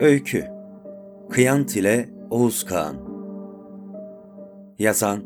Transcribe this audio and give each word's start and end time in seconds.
Öykü. 0.00 0.46
Kıyant 1.30 1.76
ile 1.76 2.08
Oğuz 2.30 2.64
Kağan. 2.64 2.96
Yazan 4.78 5.24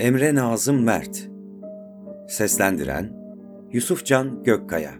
Emre 0.00 0.34
Nazım 0.34 0.84
Mert. 0.84 1.28
Seslendiren 2.28 3.12
Yusufcan 3.72 4.44
Gökkaya. 4.44 4.94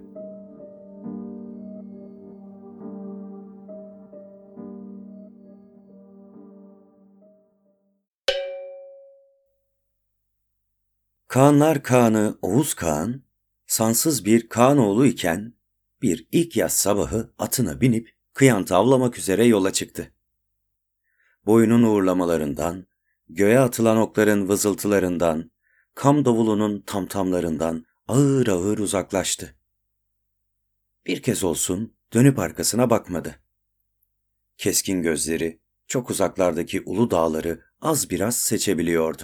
Kağanlar 11.28 11.82
Kağan'ı 11.82 12.38
Oğuz 12.42 12.74
Kağan, 12.74 13.22
sansız 13.66 14.24
bir 14.24 14.48
Kağanoğlu 14.48 15.06
iken 15.06 15.54
bir 16.02 16.28
ilk 16.32 16.56
yaz 16.56 16.72
sabahı 16.72 17.34
atına 17.38 17.80
binip 17.80 18.15
kıyantı 18.36 18.76
avlamak 18.76 19.18
üzere 19.18 19.44
yola 19.44 19.72
çıktı. 19.72 20.12
Boyunun 21.46 21.82
uğurlamalarından, 21.82 22.86
göğe 23.28 23.58
atılan 23.58 23.96
okların 23.96 24.48
vızıltılarından, 24.48 25.50
kam 25.94 26.24
davulunun 26.24 26.80
tamtamlarından 26.80 27.86
ağır 28.08 28.46
ağır 28.46 28.78
uzaklaştı. 28.78 29.56
Bir 31.06 31.22
kez 31.22 31.44
olsun 31.44 31.96
dönüp 32.12 32.38
arkasına 32.38 32.90
bakmadı. 32.90 33.40
Keskin 34.56 35.02
gözleri 35.02 35.60
çok 35.86 36.10
uzaklardaki 36.10 36.82
ulu 36.86 37.10
dağları 37.10 37.62
az 37.80 38.10
biraz 38.10 38.36
seçebiliyordu. 38.36 39.22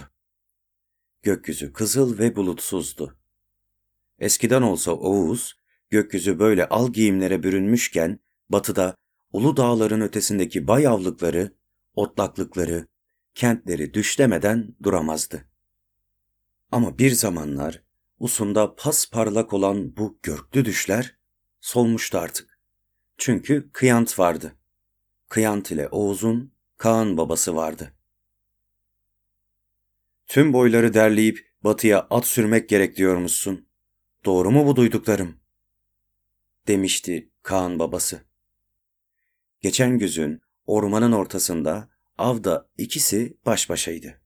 Gökyüzü 1.21 1.73
kızıl 1.73 2.17
ve 2.17 2.35
bulutsuzdu. 2.35 3.17
Eskiden 4.19 4.61
olsa 4.61 4.91
Oğuz, 4.91 5.57
gökyüzü 5.89 6.39
böyle 6.39 6.69
al 6.69 6.93
giyimlere 6.93 7.43
bürünmüşken 7.43 8.19
batıda 8.49 9.02
ulu 9.33 9.57
dağların 9.57 10.01
ötesindeki 10.01 10.67
bayavlıkları, 10.67 11.51
otlaklıkları, 11.95 12.87
kentleri 13.35 13.93
düşlemeden 13.93 14.75
duramazdı. 14.83 15.45
Ama 16.71 16.97
bir 16.97 17.11
zamanlar 17.11 17.81
usunda 18.19 18.75
pas 18.75 19.09
parlak 19.09 19.53
olan 19.53 19.97
bu 19.97 20.19
görklü 20.23 20.65
düşler 20.65 21.17
solmuştu 21.61 22.17
artık. 22.17 22.59
Çünkü 23.17 23.69
Kıyant 23.73 24.19
vardı. 24.19 24.55
Kıyant 25.29 25.71
ile 25.71 25.87
Oğuz'un 25.87 26.53
Kaan 26.77 27.17
babası 27.17 27.55
vardı. 27.55 27.93
Tüm 30.27 30.53
boyları 30.53 30.93
derleyip 30.93 31.53
batıya 31.63 32.07
at 32.09 32.27
sürmek 32.27 32.69
gerek 32.69 32.97
diyormuşsun. 32.97 33.67
Doğru 34.25 34.51
mu 34.51 34.67
bu 34.67 34.75
duyduklarım? 34.75 35.39
Demişti 36.67 37.31
Kaan 37.41 37.79
babası. 37.79 38.32
Geçen 39.63 39.99
güzün 39.99 40.41
ormanın 40.65 41.11
ortasında 41.11 41.89
avda 42.17 42.69
ikisi 42.77 43.37
baş 43.45 43.69
başaydı. 43.69 44.21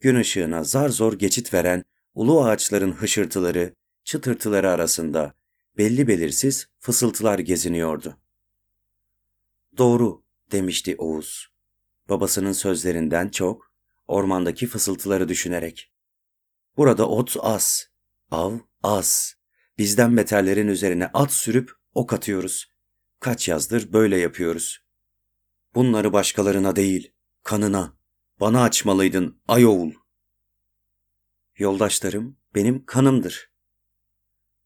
Gün 0.00 0.16
ışığına 0.16 0.64
zar 0.64 0.88
zor 0.88 1.12
geçit 1.12 1.54
veren 1.54 1.84
ulu 2.14 2.44
ağaçların 2.44 2.92
hışırtıları, 2.92 3.74
çıtırtıları 4.04 4.70
arasında 4.70 5.34
belli 5.78 6.08
belirsiz 6.08 6.66
fısıltılar 6.78 7.38
geziniyordu. 7.38 8.16
Doğru 9.78 10.24
demişti 10.52 10.96
Oğuz. 10.98 11.48
Babasının 12.08 12.52
sözlerinden 12.52 13.28
çok 13.28 13.72
ormandaki 14.08 14.66
fısıltıları 14.66 15.28
düşünerek. 15.28 15.92
Burada 16.76 17.08
ot 17.08 17.36
az, 17.40 17.86
av 18.30 18.58
az. 18.82 19.34
Bizden 19.78 20.16
beterlerin 20.16 20.68
üzerine 20.68 21.10
at 21.14 21.32
sürüp 21.32 21.72
ok 21.94 22.12
atıyoruz. 22.12 22.70
Kaç 23.20 23.48
yazdır 23.48 23.92
böyle 23.92 24.18
yapıyoruz. 24.18 24.84
Bunları 25.74 26.12
başkalarına 26.12 26.76
değil, 26.76 27.12
kanına, 27.42 27.98
bana 28.40 28.62
açmalıydın 28.62 29.42
ay 29.48 29.66
oğul. 29.66 29.92
Yoldaşlarım 31.58 32.36
benim 32.54 32.86
kanımdır. 32.86 33.52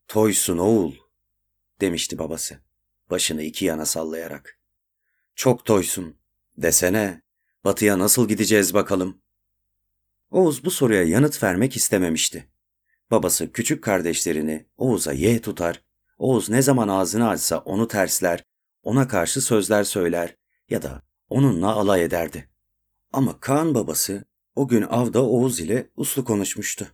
Toysun 0.09 0.59
oğul, 0.59 0.95
demişti 1.81 2.19
babası, 2.19 2.61
başını 3.11 3.43
iki 3.43 3.65
yana 3.65 3.87
sallayarak. 3.87 4.61
Çok 5.35 5.65
toysun, 5.65 6.19
desene, 6.57 7.23
batıya 7.65 7.99
nasıl 7.99 8.29
gideceğiz 8.29 8.75
bakalım. 8.75 9.23
Oğuz 10.31 10.65
bu 10.65 10.71
soruya 10.71 11.03
yanıt 11.03 11.43
vermek 11.43 11.77
istememişti. 11.77 12.49
Babası 13.11 13.53
küçük 13.53 13.85
kardeşlerini 13.85 14.67
Oğuz'a 14.77 15.13
ye 15.13 15.41
tutar, 15.41 15.84
Oğuz 16.19 16.51
ne 16.51 16.63
zaman 16.63 16.89
ağzını 16.89 17.29
açsa 17.29 17.59
onu 17.59 17.89
tersler, 17.89 18.45
ona 18.83 19.09
karşı 19.09 19.41
sözler 19.41 19.85
söyler 19.85 20.37
ya 20.69 20.83
da 20.83 21.03
onunla 21.29 21.73
alay 21.73 22.05
ederdi. 22.05 22.51
Ama 23.13 23.41
Kaan 23.41 23.75
babası 23.75 24.25
o 24.55 24.69
gün 24.69 24.83
avda 24.83 25.25
Oğuz 25.25 25.61
ile 25.61 25.91
uslu 25.97 26.25
konuşmuştu. 26.25 26.87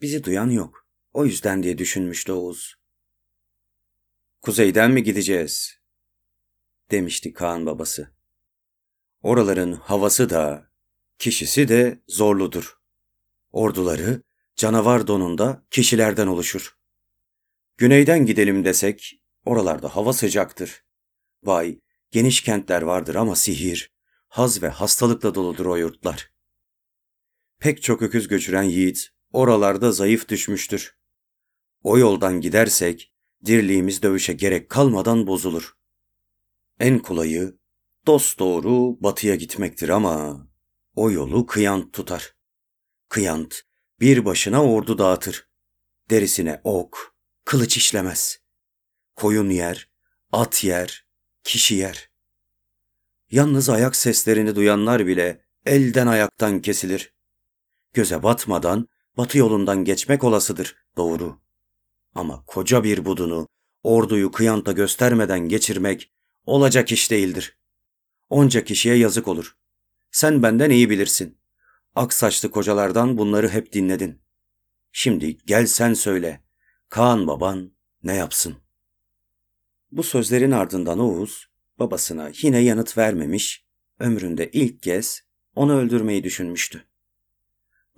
Bizi 0.00 0.24
duyan 0.24 0.50
yok. 0.50 0.86
O 1.12 1.24
yüzden 1.24 1.62
diye 1.62 1.78
düşünmüştü 1.78 2.32
Oğuz. 2.32 2.74
Kuzeyden 4.42 4.90
mi 4.90 5.02
gideceğiz? 5.02 5.76
demişti 6.90 7.32
Kaan 7.32 7.66
babası. 7.66 8.16
Oraların 9.22 9.72
havası 9.72 10.30
da, 10.30 10.70
kişisi 11.18 11.68
de 11.68 12.02
zorludur. 12.08 12.78
Orduları 13.52 14.22
canavar 14.56 15.06
donunda 15.06 15.66
kişilerden 15.70 16.26
oluşur. 16.26 16.75
Güneyden 17.78 18.26
gidelim 18.26 18.64
desek, 18.64 19.20
oralarda 19.44 19.96
hava 19.96 20.12
sıcaktır. 20.12 20.84
Vay, 21.42 21.80
geniş 22.10 22.40
kentler 22.40 22.82
vardır 22.82 23.14
ama 23.14 23.36
sihir, 23.36 23.92
haz 24.28 24.62
ve 24.62 24.68
hastalıkla 24.68 25.34
doludur 25.34 25.66
o 25.66 25.76
yurtlar. 25.76 26.32
Pek 27.58 27.82
çok 27.82 28.02
öküz 28.02 28.28
göçüren 28.28 28.62
yiğit, 28.62 29.10
oralarda 29.32 29.92
zayıf 29.92 30.28
düşmüştür. 30.28 30.98
O 31.82 31.98
yoldan 31.98 32.40
gidersek, 32.40 33.12
dirliğimiz 33.46 34.02
dövüşe 34.02 34.32
gerek 34.32 34.70
kalmadan 34.70 35.26
bozulur. 35.26 35.76
En 36.80 36.98
kolayı, 36.98 37.58
dost 38.06 38.38
doğru 38.38 39.02
batıya 39.02 39.34
gitmektir 39.34 39.88
ama 39.88 40.46
o 40.94 41.10
yolu 41.10 41.46
kıyant 41.46 41.92
tutar. 41.92 42.34
Kıyant 43.08 43.62
bir 44.00 44.24
başına 44.24 44.64
ordu 44.64 44.98
dağıtır. 44.98 45.48
Derisine 46.10 46.60
ok, 46.64 47.15
kılıç 47.46 47.76
işlemez. 47.76 48.38
Koyun 49.14 49.50
yer, 49.50 49.88
at 50.32 50.64
yer, 50.64 51.06
kişi 51.44 51.74
yer. 51.74 52.10
Yalnız 53.30 53.68
ayak 53.68 53.96
seslerini 53.96 54.56
duyanlar 54.56 55.06
bile 55.06 55.44
elden 55.66 56.06
ayaktan 56.06 56.62
kesilir. 56.62 57.14
Göze 57.92 58.22
batmadan 58.22 58.88
batı 59.16 59.38
yolundan 59.38 59.84
geçmek 59.84 60.24
olasıdır, 60.24 60.76
doğru. 60.96 61.40
Ama 62.14 62.44
koca 62.46 62.84
bir 62.84 63.04
budunu 63.04 63.48
orduyu 63.82 64.32
kıyanta 64.32 64.72
göstermeden 64.72 65.48
geçirmek 65.48 66.12
olacak 66.46 66.92
iş 66.92 67.10
değildir. 67.10 67.58
Onca 68.28 68.64
kişiye 68.64 68.94
yazık 68.94 69.28
olur. 69.28 69.56
Sen 70.10 70.42
benden 70.42 70.70
iyi 70.70 70.90
bilirsin. 70.90 71.38
Ak 71.94 72.12
saçlı 72.12 72.50
kocalardan 72.50 73.18
bunları 73.18 73.48
hep 73.48 73.72
dinledin. 73.72 74.22
Şimdi 74.92 75.38
gel 75.38 75.66
sen 75.66 75.94
söyle. 75.94 76.45
Kaan 76.88 77.26
baban 77.26 77.72
ne 78.02 78.14
yapsın? 78.14 78.56
Bu 79.90 80.02
sözlerin 80.02 80.50
ardından 80.50 80.98
Oğuz 80.98 81.46
babasına 81.78 82.30
yine 82.42 82.58
yanıt 82.58 82.98
vermemiş, 82.98 83.66
ömründe 84.00 84.50
ilk 84.50 84.82
kez 84.82 85.20
onu 85.54 85.76
öldürmeyi 85.78 86.24
düşünmüştü. 86.24 86.84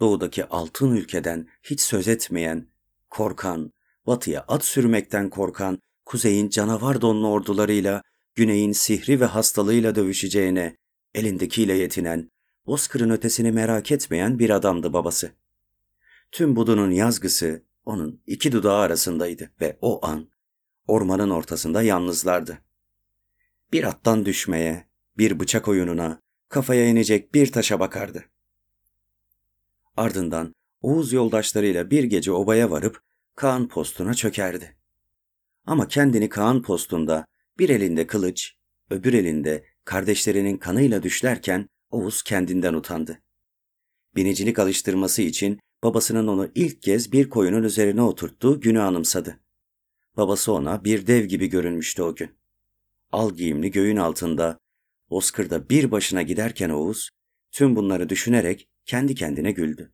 Doğudaki 0.00 0.44
altın 0.44 0.96
ülkeden 0.96 1.48
hiç 1.62 1.80
söz 1.80 2.08
etmeyen, 2.08 2.68
korkan, 3.10 3.72
batıya 4.06 4.44
at 4.48 4.64
sürmekten 4.64 5.30
korkan, 5.30 5.78
kuzeyin 6.04 6.48
canavar 6.48 7.00
donlu 7.00 7.28
ordularıyla, 7.28 8.02
güneyin 8.34 8.72
sihri 8.72 9.20
ve 9.20 9.24
hastalığıyla 9.24 9.94
dövüşeceğine, 9.94 10.76
elindekiyle 11.14 11.74
yetinen, 11.74 12.30
bozkırın 12.66 13.10
ötesini 13.10 13.52
merak 13.52 13.92
etmeyen 13.92 14.38
bir 14.38 14.50
adamdı 14.50 14.92
babası. 14.92 15.32
Tüm 16.32 16.56
budunun 16.56 16.90
yazgısı 16.90 17.67
onun 17.88 18.22
iki 18.26 18.52
dudağı 18.52 18.78
arasındaydı 18.78 19.50
ve 19.60 19.78
o 19.80 20.06
an 20.06 20.30
ormanın 20.86 21.30
ortasında 21.30 21.82
yalnızlardı. 21.82 22.58
Bir 23.72 23.84
attan 23.84 24.26
düşmeye, 24.26 24.88
bir 25.18 25.40
bıçak 25.40 25.68
oyununa, 25.68 26.20
kafaya 26.48 26.86
inecek 26.86 27.34
bir 27.34 27.52
taşa 27.52 27.80
bakardı. 27.80 28.24
Ardından 29.96 30.54
Oğuz 30.82 31.12
yoldaşlarıyla 31.12 31.90
bir 31.90 32.04
gece 32.04 32.32
obaya 32.32 32.70
varıp 32.70 33.02
Kaan 33.34 33.68
postuna 33.68 34.14
çökerdi. 34.14 34.76
Ama 35.66 35.88
kendini 35.88 36.28
Kaan 36.28 36.62
postunda 36.62 37.26
bir 37.58 37.68
elinde 37.68 38.06
kılıç, 38.06 38.54
öbür 38.90 39.12
elinde 39.12 39.64
kardeşlerinin 39.84 40.56
kanıyla 40.56 41.02
düşlerken 41.02 41.68
Oğuz 41.90 42.22
kendinden 42.22 42.74
utandı. 42.74 43.22
Binicilik 44.16 44.58
alıştırması 44.58 45.22
için 45.22 45.60
babasının 45.82 46.26
onu 46.26 46.50
ilk 46.54 46.82
kez 46.82 47.12
bir 47.12 47.28
koyunun 47.28 47.62
üzerine 47.62 48.02
oturttuğu 48.02 48.60
günü 48.60 48.80
anımsadı. 48.80 49.40
Babası 50.16 50.52
ona 50.52 50.84
bir 50.84 51.06
dev 51.06 51.24
gibi 51.24 51.46
görünmüştü 51.46 52.02
o 52.02 52.14
gün. 52.14 52.38
al 53.12 53.34
giyimli 53.34 53.70
göğün 53.70 53.96
altında, 53.96 54.58
Bozkır'da 55.10 55.68
bir 55.68 55.90
başına 55.90 56.22
giderken 56.22 56.70
Oğuz, 56.70 57.10
tüm 57.52 57.76
bunları 57.76 58.08
düşünerek 58.08 58.68
kendi 58.84 59.14
kendine 59.14 59.52
güldü. 59.52 59.92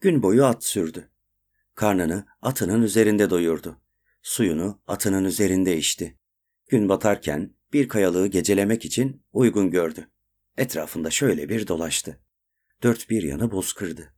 Gün 0.00 0.22
boyu 0.22 0.44
at 0.44 0.64
sürdü. 0.64 1.10
Karnını 1.74 2.26
atının 2.42 2.82
üzerinde 2.82 3.30
doyurdu. 3.30 3.80
Suyunu 4.22 4.82
atının 4.86 5.24
üzerinde 5.24 5.76
içti. 5.76 6.18
Gün 6.68 6.88
batarken 6.88 7.54
bir 7.72 7.88
kayalığı 7.88 8.26
gecelemek 8.26 8.84
için 8.84 9.22
uygun 9.32 9.70
gördü. 9.70 10.10
Etrafında 10.56 11.10
şöyle 11.10 11.48
bir 11.48 11.66
dolaştı. 11.66 12.20
Dört 12.82 13.10
bir 13.10 13.22
yanı 13.22 13.50
bozkırdı. 13.50 14.14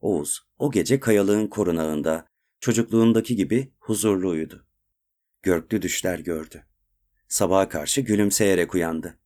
Oğuz 0.00 0.40
o 0.58 0.70
gece 0.70 1.00
kayalığın 1.00 1.46
korunağında 1.46 2.26
çocukluğundaki 2.60 3.36
gibi 3.36 3.72
huzurlu 3.78 4.28
uyudu. 4.28 4.66
Görklü 5.42 5.82
düşler 5.82 6.18
gördü. 6.18 6.64
Sabaha 7.28 7.68
karşı 7.68 8.00
gülümseyerek 8.00 8.74
uyandı. 8.74 9.18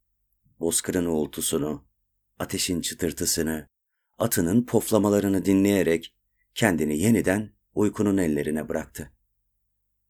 Bozkırın 0.60 1.06
uğultusunu, 1.06 1.84
ateşin 2.38 2.80
çıtırtısını, 2.80 3.69
atının 4.19 4.66
poflamalarını 4.66 5.44
dinleyerek 5.44 6.14
kendini 6.54 6.98
yeniden 6.98 7.50
uykunun 7.74 8.16
ellerine 8.16 8.69
bıraktı. 8.69 9.12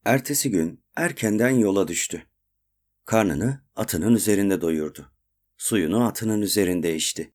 Ertesi 0.05 0.51
gün 0.51 0.85
erkenden 0.97 1.51
yola 1.51 1.89
düştü. 1.89 2.23
Karnını 3.05 3.61
atının 3.77 4.15
üzerinde 4.15 4.61
doyurdu. 4.61 5.13
Suyunu 5.57 6.05
atının 6.05 6.43
üzerinde 6.43 6.97
içti. 6.97 7.33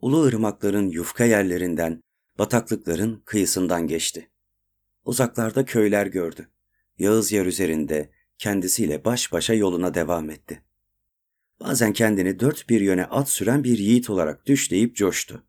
Ulu 0.00 0.22
ırmakların 0.22 0.88
yufka 0.88 1.24
yerlerinden, 1.24 2.02
bataklıkların 2.38 3.22
kıyısından 3.24 3.86
geçti. 3.86 4.30
Uzaklarda 5.04 5.64
köyler 5.64 6.06
gördü. 6.06 6.48
Yağız 6.98 7.32
yer 7.32 7.46
üzerinde 7.46 8.10
kendisiyle 8.38 9.04
baş 9.04 9.32
başa 9.32 9.54
yoluna 9.54 9.94
devam 9.94 10.30
etti. 10.30 10.62
Bazen 11.60 11.92
kendini 11.92 12.40
dört 12.40 12.68
bir 12.68 12.80
yöne 12.80 13.04
at 13.04 13.28
süren 13.28 13.64
bir 13.64 13.78
yiğit 13.78 14.10
olarak 14.10 14.46
düşleyip 14.46 14.96
coştu. 14.96 15.42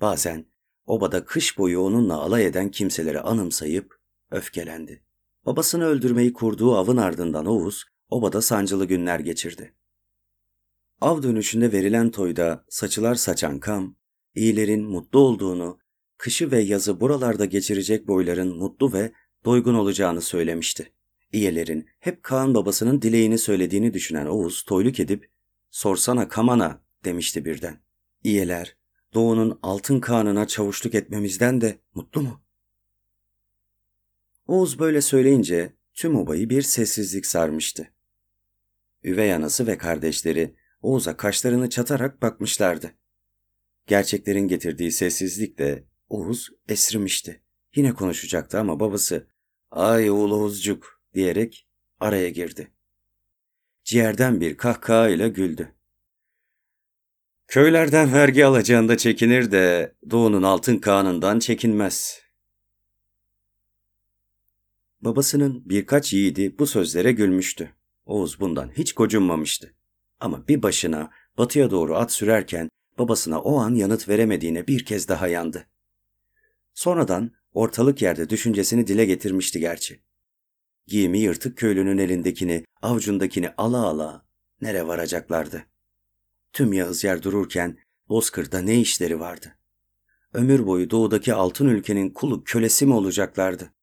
Bazen 0.00 0.46
obada 0.86 1.24
kış 1.24 1.58
boyu 1.58 1.80
onunla 1.80 2.14
alay 2.14 2.46
eden 2.46 2.70
kimseleri 2.70 3.20
anımsayıp 3.20 4.00
öfkelendi. 4.30 5.02
Babasını 5.46 5.84
öldürmeyi 5.84 6.32
kurduğu 6.32 6.76
avın 6.76 6.96
ardından 6.96 7.46
Oğuz, 7.46 7.84
obada 8.08 8.42
sancılı 8.42 8.84
günler 8.84 9.20
geçirdi. 9.20 9.74
Av 11.00 11.22
dönüşünde 11.22 11.72
verilen 11.72 12.10
toyda 12.10 12.64
saçılar 12.68 13.14
saçan 13.14 13.60
kam, 13.60 13.96
iyilerin 14.34 14.84
mutlu 14.84 15.18
olduğunu, 15.18 15.78
kışı 16.18 16.50
ve 16.50 16.60
yazı 16.60 17.00
buralarda 17.00 17.44
geçirecek 17.44 18.08
boyların 18.08 18.56
mutlu 18.56 18.92
ve 18.92 19.12
doygun 19.44 19.74
olacağını 19.74 20.20
söylemişti. 20.20 20.92
İyelerin 21.32 21.88
hep 21.98 22.22
Kaan 22.22 22.54
babasının 22.54 23.02
dileğini 23.02 23.38
söylediğini 23.38 23.94
düşünen 23.94 24.26
Oğuz 24.26 24.62
toyluk 24.62 25.00
edip 25.00 25.30
sorsana 25.70 26.28
Kaman'a 26.28 26.82
demişti 27.04 27.44
birden. 27.44 27.80
İyeler 28.24 28.76
doğunun 29.14 29.58
altın 29.62 30.00
kanına 30.00 30.46
çavuşluk 30.46 30.94
etmemizden 30.94 31.60
de 31.60 31.78
mutlu 31.94 32.22
mu? 32.22 32.40
Oğuz 34.46 34.78
böyle 34.78 35.00
söyleyince 35.00 35.72
tüm 35.94 36.16
obayı 36.16 36.50
bir 36.50 36.62
sessizlik 36.62 37.26
sarmıştı. 37.26 37.90
Üvey 39.04 39.34
anası 39.34 39.66
ve 39.66 39.78
kardeşleri 39.78 40.54
Oğuz'a 40.82 41.16
kaşlarını 41.16 41.70
çatarak 41.70 42.22
bakmışlardı. 42.22 42.92
Gerçeklerin 43.86 44.48
getirdiği 44.48 44.92
sessizlikle 44.92 45.84
Oğuz 46.08 46.50
esrimişti. 46.68 47.42
Yine 47.74 47.94
konuşacaktı 47.94 48.60
ama 48.60 48.80
babası 48.80 49.26
''Ay 49.70 50.10
oğul 50.10 50.30
Oğuzcuk'' 50.30 51.00
diyerek 51.14 51.66
araya 52.00 52.28
girdi. 52.28 52.70
Ciğerden 53.84 54.40
bir 54.40 54.56
kahkahayla 54.56 55.28
güldü. 55.28 55.74
Köylerden 57.46 58.12
vergi 58.12 58.46
alacağında 58.46 58.96
çekinir 58.96 59.50
de 59.50 59.94
doğunun 60.10 60.42
altın 60.42 60.78
kanından 60.78 61.38
çekinmez. 61.38 62.22
Babasının 65.00 65.62
birkaç 65.64 66.12
yiğidi 66.12 66.58
bu 66.58 66.66
sözlere 66.66 67.12
gülmüştü. 67.12 67.74
Oğuz 68.06 68.40
bundan 68.40 68.70
hiç 68.76 68.92
gocunmamıştı. 68.92 69.74
Ama 70.20 70.48
bir 70.48 70.62
başına 70.62 71.10
batıya 71.38 71.70
doğru 71.70 71.96
at 71.96 72.12
sürerken 72.12 72.68
babasına 72.98 73.40
o 73.40 73.58
an 73.58 73.74
yanıt 73.74 74.08
veremediğine 74.08 74.66
bir 74.66 74.84
kez 74.84 75.08
daha 75.08 75.28
yandı. 75.28 75.66
Sonradan 76.78 77.30
ortalık 77.52 78.02
yerde 78.02 78.30
düşüncesini 78.30 78.86
dile 78.86 79.04
getirmişti 79.04 79.60
gerçi. 79.60 80.00
Giyimi 80.86 81.18
yırtık 81.18 81.58
köylünün 81.58 81.98
elindekini, 81.98 82.64
avcundakini 82.82 83.50
ala 83.56 83.86
ala 83.86 84.26
nere 84.60 84.86
varacaklardı? 84.86 85.66
Tüm 86.52 86.72
Yağız 86.72 87.04
yer 87.04 87.22
dururken 87.22 87.78
Bozkır'da 88.08 88.58
ne 88.58 88.80
işleri 88.80 89.20
vardı? 89.20 89.58
Ömür 90.32 90.66
boyu 90.66 90.90
doğudaki 90.90 91.34
altın 91.34 91.68
ülkenin 91.68 92.10
kulu 92.10 92.44
kölesi 92.44 92.86
mi 92.86 92.94
olacaklardı? 92.94 93.74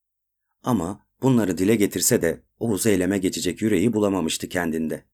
Ama 0.64 1.08
bunları 1.22 1.58
dile 1.58 1.76
getirse 1.76 2.22
de 2.22 2.44
Oğuz'u 2.60 2.90
eleme 2.90 3.18
geçecek 3.18 3.62
yüreği 3.62 3.94
bulamamıştı 3.94 4.50
kendinde. 4.50 5.06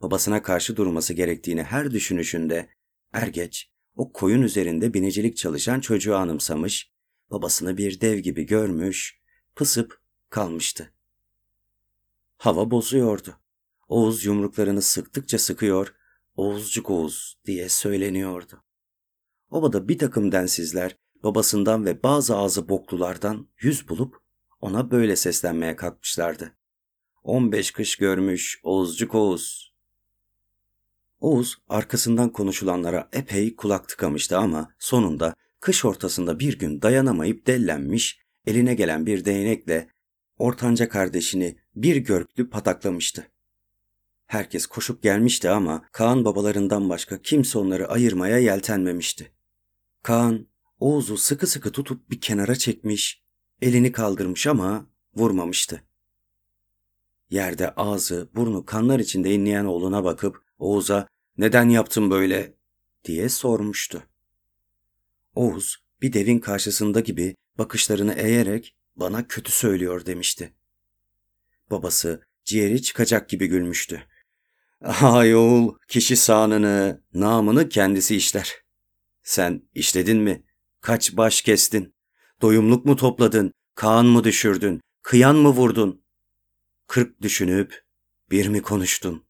Babasına 0.00 0.42
karşı 0.42 0.76
durması 0.76 1.14
gerektiğini 1.14 1.62
her 1.62 1.90
düşünüşünde 1.90 2.68
er 3.12 3.26
geç 3.26 3.70
o 3.96 4.12
koyun 4.12 4.42
üzerinde 4.42 4.94
binicilik 4.94 5.36
çalışan 5.36 5.80
çocuğu 5.80 6.16
anımsamış, 6.16 6.91
babasını 7.32 7.76
bir 7.76 8.00
dev 8.00 8.18
gibi 8.18 8.46
görmüş, 8.46 9.20
pısıp 9.54 10.00
kalmıştı. 10.30 10.92
Hava 12.36 12.70
bozuyordu. 12.70 13.36
Oğuz 13.88 14.24
yumruklarını 14.24 14.82
sıktıkça 14.82 15.38
sıkıyor, 15.38 15.94
Oğuzcuk 16.36 16.90
Oğuz 16.90 17.38
diye 17.44 17.68
söyleniyordu. 17.68 18.64
Obada 19.50 19.88
bir 19.88 19.98
takım 19.98 20.32
densizler 20.32 20.96
babasından 21.22 21.84
ve 21.84 22.02
bazı 22.02 22.36
ağzı 22.36 22.68
boklulardan 22.68 23.48
yüz 23.60 23.88
bulup 23.88 24.22
ona 24.60 24.90
böyle 24.90 25.16
seslenmeye 25.16 25.76
kalkmışlardı. 25.76 26.56
15 27.22 27.70
kış 27.70 27.96
görmüş 27.96 28.60
Oğuzcuk 28.62 29.14
Oğuz. 29.14 29.74
Oğuz 31.20 31.56
arkasından 31.68 32.32
konuşulanlara 32.32 33.08
epey 33.12 33.56
kulak 33.56 33.88
tıkamıştı 33.88 34.38
ama 34.38 34.74
sonunda 34.78 35.34
kış 35.62 35.84
ortasında 35.84 36.38
bir 36.38 36.58
gün 36.58 36.82
dayanamayıp 36.82 37.46
dellenmiş, 37.46 38.18
eline 38.46 38.74
gelen 38.74 39.06
bir 39.06 39.24
değnekle 39.24 39.88
ortanca 40.38 40.88
kardeşini 40.88 41.58
bir 41.74 41.96
görklü 41.96 42.50
pataklamıştı. 42.50 43.26
Herkes 44.26 44.66
koşup 44.66 45.02
gelmişti 45.02 45.50
ama 45.50 45.84
Kaan 45.92 46.24
babalarından 46.24 46.88
başka 46.88 47.22
kimse 47.22 47.58
onları 47.58 47.88
ayırmaya 47.88 48.38
yeltenmemişti. 48.38 49.32
Kaan 50.02 50.46
Oğuz'u 50.80 51.16
sıkı 51.16 51.46
sıkı 51.46 51.72
tutup 51.72 52.10
bir 52.10 52.20
kenara 52.20 52.56
çekmiş, 52.56 53.22
elini 53.60 53.92
kaldırmış 53.92 54.46
ama 54.46 54.86
vurmamıştı. 55.16 55.82
Yerde 57.30 57.70
ağzı, 57.74 58.30
burnu 58.34 58.64
kanlar 58.64 59.00
içinde 59.00 59.34
inleyen 59.34 59.64
oğluna 59.64 60.04
bakıp 60.04 60.44
Oğuz'a 60.58 61.08
neden 61.38 61.68
yaptın 61.68 62.10
böyle 62.10 62.54
diye 63.04 63.28
sormuştu. 63.28 64.11
Oğuz 65.34 65.76
bir 66.02 66.12
devin 66.12 66.38
karşısında 66.38 67.00
gibi 67.00 67.36
bakışlarını 67.58 68.12
eğerek 68.12 68.76
bana 68.96 69.28
kötü 69.28 69.52
söylüyor 69.52 70.06
demişti. 70.06 70.54
Babası 71.70 72.26
ciğeri 72.44 72.82
çıkacak 72.82 73.28
gibi 73.28 73.46
gülmüştü. 73.46 74.02
Ay 75.02 75.34
oğul, 75.34 75.74
kişi 75.88 76.16
sağnını, 76.16 77.02
namını 77.14 77.68
kendisi 77.68 78.16
işler. 78.16 78.54
Sen 79.22 79.62
işledin 79.74 80.18
mi? 80.18 80.44
Kaç 80.80 81.16
baş 81.16 81.42
kestin? 81.42 81.94
Doyumluk 82.40 82.84
mu 82.84 82.96
topladın? 82.96 83.52
Kaan 83.74 84.06
mı 84.06 84.24
düşürdün? 84.24 84.80
Kıyan 85.02 85.36
mı 85.36 85.48
vurdun? 85.48 86.04
Kırk 86.86 87.22
düşünüp 87.22 87.84
bir 88.30 88.48
mi 88.48 88.62
konuştun? 88.62 89.24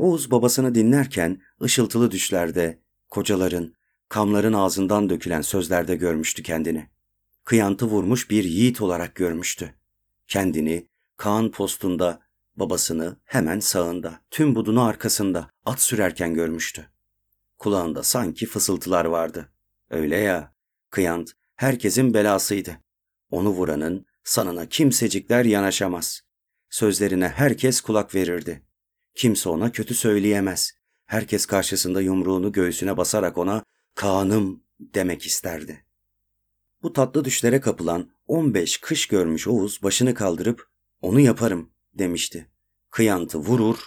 Oğuz 0.00 0.30
babasını 0.30 0.74
dinlerken 0.74 1.42
ışıltılı 1.62 2.10
düşlerde, 2.10 2.82
kocaların, 3.10 3.74
kamların 4.08 4.52
ağzından 4.52 5.10
dökülen 5.10 5.40
sözlerde 5.40 5.96
görmüştü 5.96 6.42
kendini. 6.42 6.90
Kıyantı 7.44 7.86
vurmuş 7.86 8.30
bir 8.30 8.44
yiğit 8.44 8.80
olarak 8.80 9.14
görmüştü. 9.14 9.74
Kendini 10.28 10.88
Kaan 11.16 11.50
postunda, 11.50 12.20
babasını 12.56 13.16
hemen 13.24 13.60
sağında, 13.60 14.20
tüm 14.30 14.54
budunu 14.54 14.82
arkasında 14.82 15.50
at 15.64 15.80
sürerken 15.80 16.34
görmüştü. 16.34 16.90
Kulağında 17.58 18.02
sanki 18.02 18.46
fısıltılar 18.46 19.04
vardı. 19.04 19.52
Öyle 19.90 20.16
ya, 20.16 20.54
Kıyant 20.90 21.30
herkesin 21.56 22.14
belasıydı. 22.14 22.76
Onu 23.30 23.48
vuranın 23.48 24.06
sanına 24.24 24.66
kimsecikler 24.66 25.44
yanaşamaz. 25.44 26.20
Sözlerine 26.70 27.28
herkes 27.28 27.80
kulak 27.80 28.14
verirdi. 28.14 28.69
Kimse 29.20 29.48
ona 29.48 29.72
kötü 29.72 29.94
söyleyemez. 29.94 30.72
Herkes 31.06 31.46
karşısında 31.46 32.00
yumruğunu 32.00 32.52
göğsüne 32.52 32.96
basarak 32.96 33.38
ona 33.38 33.64
Kaan'ım 33.94 34.64
demek 34.80 35.26
isterdi. 35.26 35.84
Bu 36.82 36.92
tatlı 36.92 37.24
düşlere 37.24 37.60
kapılan 37.60 38.10
15 38.26 38.78
kış 38.78 39.06
görmüş 39.06 39.48
Oğuz 39.48 39.82
başını 39.82 40.14
kaldırıp 40.14 40.68
Onu 41.02 41.20
yaparım 41.20 41.70
demişti. 41.94 42.50
Kıyantı 42.90 43.38
vurur, 43.38 43.78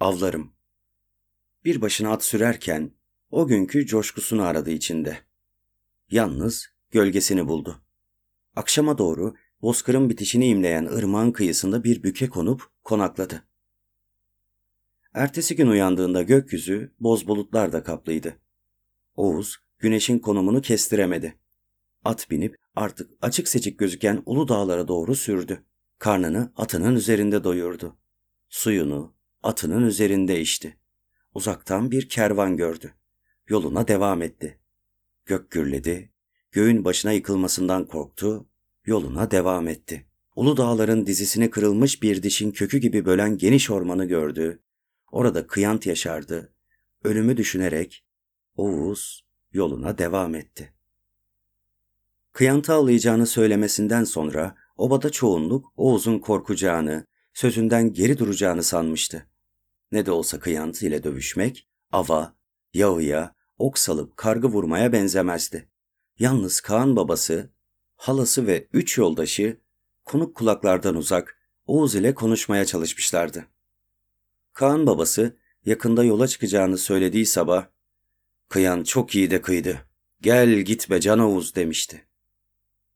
avlarım. 0.00 0.52
Bir 1.64 1.80
başına 1.80 2.12
at 2.12 2.24
sürerken 2.24 2.94
o 3.30 3.46
günkü 3.46 3.86
coşkusunu 3.86 4.42
aradı 4.42 4.70
içinde. 4.70 5.18
Yalnız 6.10 6.68
gölgesini 6.90 7.48
buldu. 7.48 7.82
Akşama 8.56 8.98
doğru 8.98 9.34
bozkırın 9.62 10.10
bitişini 10.10 10.46
imleyen 10.46 10.86
ırmağın 10.86 11.32
kıyısında 11.32 11.84
bir 11.84 12.02
büke 12.02 12.28
konup 12.28 12.62
konakladı. 12.84 13.51
Ertesi 15.14 15.56
gün 15.56 15.66
uyandığında 15.66 16.22
gökyüzü 16.22 16.92
boz 17.00 17.28
bulutlar 17.28 17.84
kaplıydı. 17.84 18.36
Oğuz 19.16 19.56
güneşin 19.78 20.18
konumunu 20.18 20.62
kestiremedi. 20.62 21.38
At 22.04 22.30
binip 22.30 22.56
artık 22.76 23.10
açık 23.22 23.48
seçik 23.48 23.78
gözüken 23.78 24.22
ulu 24.26 24.48
dağlara 24.48 24.88
doğru 24.88 25.14
sürdü. 25.14 25.64
Karnını 25.98 26.52
atının 26.56 26.96
üzerinde 26.96 27.44
doyurdu. 27.44 27.96
Suyunu 28.48 29.14
atının 29.42 29.86
üzerinde 29.86 30.40
içti. 30.40 30.76
Uzaktan 31.34 31.90
bir 31.90 32.08
kervan 32.08 32.56
gördü. 32.56 32.94
Yoluna 33.48 33.88
devam 33.88 34.22
etti. 34.22 34.58
Gök 35.26 35.50
gürledi, 35.50 36.12
göğün 36.52 36.84
başına 36.84 37.12
yıkılmasından 37.12 37.86
korktu, 37.88 38.46
yoluna 38.86 39.30
devam 39.30 39.68
etti. 39.68 40.06
Ulu 40.36 40.56
dağların 40.56 41.06
dizisine 41.06 41.50
kırılmış 41.50 42.02
bir 42.02 42.22
dişin 42.22 42.50
kökü 42.50 42.78
gibi 42.78 43.04
bölen 43.04 43.38
geniş 43.38 43.70
ormanı 43.70 44.04
gördü. 44.04 44.62
Orada 45.12 45.46
kıyant 45.46 45.86
yaşardı. 45.86 46.52
Ölümü 47.04 47.36
düşünerek 47.36 48.04
Oğuz 48.56 49.24
yoluna 49.52 49.98
devam 49.98 50.34
etti. 50.34 50.74
Kıyantı 52.32 52.72
avlayacağını 52.72 53.26
söylemesinden 53.26 54.04
sonra 54.04 54.56
obada 54.76 55.10
çoğunluk 55.10 55.72
Oğuz'un 55.76 56.18
korkacağını, 56.18 57.06
sözünden 57.34 57.92
geri 57.92 58.18
duracağını 58.18 58.62
sanmıştı. 58.62 59.26
Ne 59.92 60.06
de 60.06 60.10
olsa 60.10 60.40
kıyantı 60.40 60.86
ile 60.86 61.04
dövüşmek, 61.04 61.68
ava, 61.92 62.36
yağıya, 62.74 63.34
ok 63.58 63.78
salıp 63.78 64.16
kargı 64.16 64.48
vurmaya 64.48 64.92
benzemezdi. 64.92 65.68
Yalnız 66.18 66.60
Kaan 66.60 66.96
babası, 66.96 67.50
halası 67.96 68.46
ve 68.46 68.68
üç 68.72 68.98
yoldaşı 68.98 69.60
konuk 70.04 70.36
kulaklardan 70.36 70.96
uzak 70.96 71.38
Oğuz 71.66 71.94
ile 71.94 72.14
konuşmaya 72.14 72.64
çalışmışlardı. 72.64 73.46
Kaan 74.52 74.86
babası 74.86 75.36
yakında 75.64 76.04
yola 76.04 76.28
çıkacağını 76.28 76.78
söylediği 76.78 77.26
sabah, 77.26 77.66
''Kıyan 78.48 78.84
çok 78.84 79.14
iyi 79.14 79.30
de 79.30 79.42
kıydı. 79.42 79.78
Gel 80.20 80.60
gitme 80.60 81.00
Can 81.00 81.18
Oğuz.'' 81.18 81.54
demişti. 81.54 82.06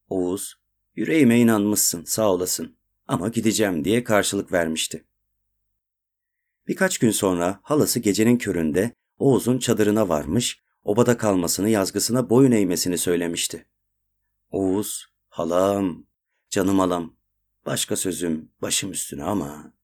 Oğuz, 0.09 0.55
''Yüreğime 0.97 1.41
inanmışsın, 1.41 2.05
sağ 2.05 2.33
olasın 2.33 2.77
ama 3.07 3.29
gideceğim.'' 3.29 3.85
diye 3.85 4.05
karşılık 4.05 4.53
vermişti. 4.53 5.05
Birkaç 6.69 6.99
gün 6.99 7.11
sonra 7.11 7.61
halası 7.63 8.01
gecenin 8.01 8.39
köründe 8.39 8.93
Oğuz'un 9.19 9.59
çadırına 9.59 10.09
varmış, 10.09 10.61
obada 10.85 11.17
kalmasını 11.17 11.69
yazgısına 11.69 12.31
boyun 12.31 12.53
eğmesini 12.53 12.99
söylemişti. 12.99 13.67
Oğuz, 14.51 15.07
halam, 15.29 16.07
canım 16.51 16.79
halam, 16.79 17.17
başka 17.67 17.97
sözüm 17.97 18.53
başım 18.63 18.93
üstüne 18.93 19.25
ama 19.25 19.76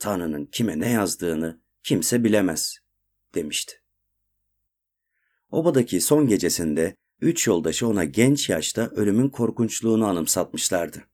Tanrı'nın 0.00 0.46
kime 0.46 0.80
ne 0.80 0.90
yazdığını 0.90 1.62
kimse 1.82 2.24
bilemez 2.24 2.78
demişti. 3.34 3.82
Obadaki 5.50 6.00
son 6.00 6.26
gecesinde 6.26 6.96
üç 7.20 7.46
yoldaşı 7.46 7.86
ona 7.86 8.04
genç 8.04 8.48
yaşta 8.48 8.88
ölümün 8.88 9.28
korkunçluğunu 9.28 10.06
anımsatmışlardı. 10.06 11.04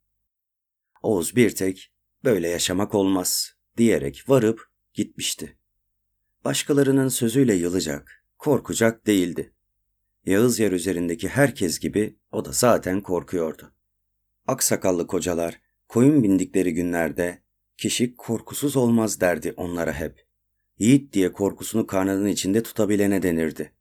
Oğuz 1.02 1.36
bir 1.36 1.50
tek 1.50 1.92
böyle 2.24 2.48
yaşamak 2.48 2.94
olmaz 2.94 3.52
diyerek 3.76 4.24
varıp 4.28 4.60
gitmişti. 4.94 5.58
Başkalarının 6.44 7.08
sözüyle 7.08 7.54
yılacak, 7.54 8.24
korkacak 8.38 9.06
değildi. 9.06 9.54
Yağız 10.26 10.58
yer 10.60 10.72
üzerindeki 10.72 11.28
herkes 11.28 11.78
gibi 11.78 12.18
o 12.32 12.44
da 12.44 12.52
zaten 12.52 13.00
korkuyordu. 13.00 13.74
Aksakallı 14.46 15.06
kocalar 15.06 15.60
koyun 15.88 16.22
bindikleri 16.22 16.74
günlerde 16.74 17.45
kişi 17.76 18.16
korkusuz 18.16 18.76
olmaz 18.76 19.20
derdi 19.20 19.54
onlara 19.56 19.92
hep. 19.92 20.26
Yiğit 20.78 21.12
diye 21.12 21.32
korkusunu 21.32 21.86
karnının 21.86 22.26
içinde 22.26 22.62
tutabilene 22.62 23.22
denirdi. 23.22 23.72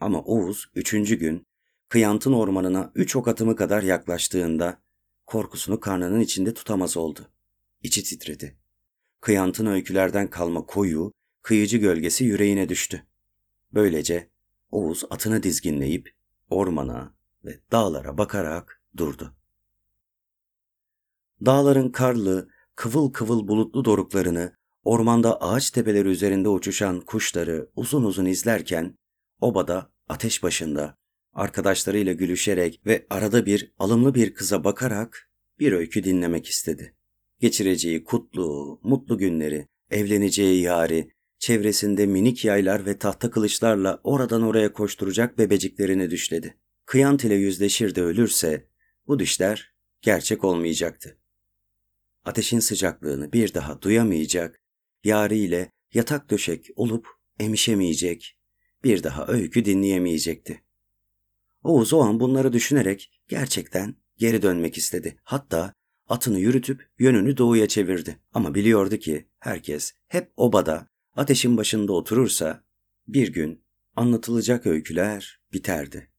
Ama 0.00 0.22
Oğuz 0.22 0.66
üçüncü 0.74 1.14
gün 1.14 1.46
Kıyant'ın 1.88 2.32
ormanına 2.32 2.92
üç 2.94 3.16
ok 3.16 3.28
atımı 3.28 3.56
kadar 3.56 3.82
yaklaştığında 3.82 4.82
korkusunu 5.26 5.80
karnının 5.80 6.20
içinde 6.20 6.54
tutamaz 6.54 6.96
oldu. 6.96 7.28
İçi 7.82 8.04
titredi. 8.04 8.56
Kıyant'ın 9.20 9.66
öykülerden 9.66 10.30
kalma 10.30 10.66
koyu, 10.66 11.12
kıyıcı 11.42 11.78
gölgesi 11.78 12.24
yüreğine 12.24 12.68
düştü. 12.68 13.06
Böylece 13.72 14.30
Oğuz 14.70 15.04
atını 15.10 15.42
dizginleyip 15.42 16.14
ormana 16.50 17.14
ve 17.44 17.60
dağlara 17.72 18.18
bakarak 18.18 18.82
durdu. 18.96 19.36
Dağların 21.44 21.88
karlı, 21.92 22.48
kıvıl 22.82 23.12
kıvıl 23.12 23.48
bulutlu 23.48 23.84
doruklarını, 23.84 24.52
ormanda 24.84 25.40
ağaç 25.40 25.70
tepeleri 25.70 26.08
üzerinde 26.08 26.48
uçuşan 26.48 27.00
kuşları 27.00 27.68
uzun 27.76 28.04
uzun 28.04 28.24
izlerken, 28.24 28.98
obada, 29.40 29.92
ateş 30.08 30.42
başında, 30.42 30.98
arkadaşlarıyla 31.32 32.12
gülüşerek 32.12 32.80
ve 32.86 33.06
arada 33.10 33.46
bir 33.46 33.72
alımlı 33.78 34.14
bir 34.14 34.34
kıza 34.34 34.64
bakarak 34.64 35.30
bir 35.58 35.72
öykü 35.72 36.04
dinlemek 36.04 36.46
istedi. 36.46 36.94
Geçireceği 37.40 38.04
kutlu, 38.04 38.80
mutlu 38.82 39.18
günleri, 39.18 39.68
evleneceği 39.90 40.62
yari, 40.62 41.10
çevresinde 41.38 42.06
minik 42.06 42.44
yaylar 42.44 42.86
ve 42.86 42.98
tahta 42.98 43.30
kılıçlarla 43.30 44.00
oradan 44.04 44.42
oraya 44.42 44.72
koşturacak 44.72 45.38
bebeciklerini 45.38 46.10
düşledi. 46.10 46.56
Kıyant 46.86 47.24
ile 47.24 47.34
yüzleşir 47.34 47.94
de 47.94 48.02
ölürse 48.02 48.68
bu 49.06 49.18
düşler 49.18 49.74
gerçek 50.00 50.44
olmayacaktı. 50.44 51.21
Ateşin 52.24 52.60
sıcaklığını 52.60 53.32
bir 53.32 53.54
daha 53.54 53.82
duyamayacak, 53.82 54.60
yariyle 55.04 55.70
yatak 55.94 56.30
döşek 56.30 56.66
olup 56.76 57.08
emişemeyecek, 57.40 58.38
bir 58.84 59.02
daha 59.02 59.26
öykü 59.26 59.64
dinleyemeyecekti. 59.64 60.62
Oğuz 61.62 61.92
o 61.92 62.00
an 62.00 62.20
bunları 62.20 62.52
düşünerek 62.52 63.10
gerçekten 63.28 63.96
geri 64.16 64.42
dönmek 64.42 64.78
istedi. 64.78 65.16
Hatta 65.22 65.74
atını 66.08 66.40
yürütüp 66.40 66.88
yönünü 66.98 67.36
doğuya 67.36 67.68
çevirdi. 67.68 68.18
Ama 68.32 68.54
biliyordu 68.54 68.96
ki 68.96 69.28
herkes 69.38 69.92
hep 70.08 70.32
obada 70.36 70.88
ateşin 71.16 71.56
başında 71.56 71.92
oturursa 71.92 72.64
bir 73.08 73.32
gün 73.32 73.64
anlatılacak 73.96 74.66
öyküler 74.66 75.40
biterdi. 75.52 76.10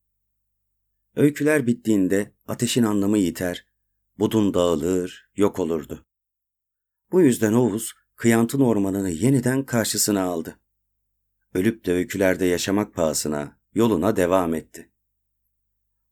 Öyküler 1.16 1.68
bittiğinde 1.68 2.34
ateşin 2.48 2.84
anlamı 2.84 3.18
yiter, 3.18 3.66
budun 4.20 4.54
dağılır, 4.54 5.30
yok 5.36 5.60
olurdu. 5.60 6.06
Bu 7.12 7.22
yüzden 7.22 7.54
Oğuz 7.54 7.94
Kıyantın 8.16 8.62
ormanını 8.62 9.10
yeniden 9.10 9.66
karşısına 9.66 10.24
aldı. 10.24 10.60
Ölüp 11.54 11.86
de 11.86 11.94
öykülerde 11.94 12.46
yaşamak 12.46 12.94
pahasına 12.94 13.58
yoluna 13.74 14.16
devam 14.16 14.56
etti. 14.56 14.90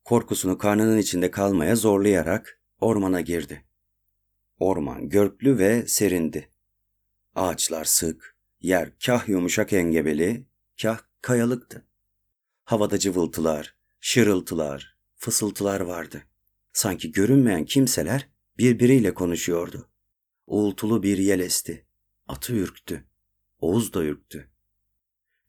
Korkusunu 0.04 0.58
karnının 0.58 0.98
içinde 0.98 1.32
kalmaya 1.32 1.76
zorlayarak 1.76 2.62
ormana 2.80 3.22
girdi. 3.22 3.66
Orman 4.60 5.10
görklü 5.10 5.58
ve 5.58 5.88
serindi. 5.88 6.50
Ağaçlar 7.36 7.86
sık, 7.86 8.36
yer 8.62 8.92
kah 9.06 9.30
yumuşak 9.30 9.74
engebeli, 9.74 10.46
kah 10.82 11.00
kayalıktı. 11.22 11.86
Havada 12.64 13.00
cıvıltılar, 13.00 13.76
şırıltılar, 14.00 14.98
fısıltılar 15.16 15.82
vardı. 15.82 16.24
Sanki 16.74 17.12
görünmeyen 17.12 17.66
kimseler 17.66 18.30
birbiriyle 18.58 19.14
konuşuyordu. 19.14 19.90
Uğultulu 20.48 21.04
bir 21.04 21.18
yel 21.18 21.40
esti. 21.40 21.86
Atı 22.28 22.54
ürktü. 22.54 23.06
Oğuz 23.60 23.94
da 23.94 24.04
ürktü. 24.04 24.50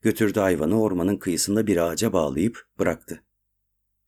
Götürdü 0.01 0.39
hayvanı 0.39 0.81
ormanın 0.81 1.17
kıyısında 1.17 1.67
bir 1.67 1.77
ağaca 1.77 2.13
bağlayıp 2.13 2.67
bıraktı. 2.79 3.23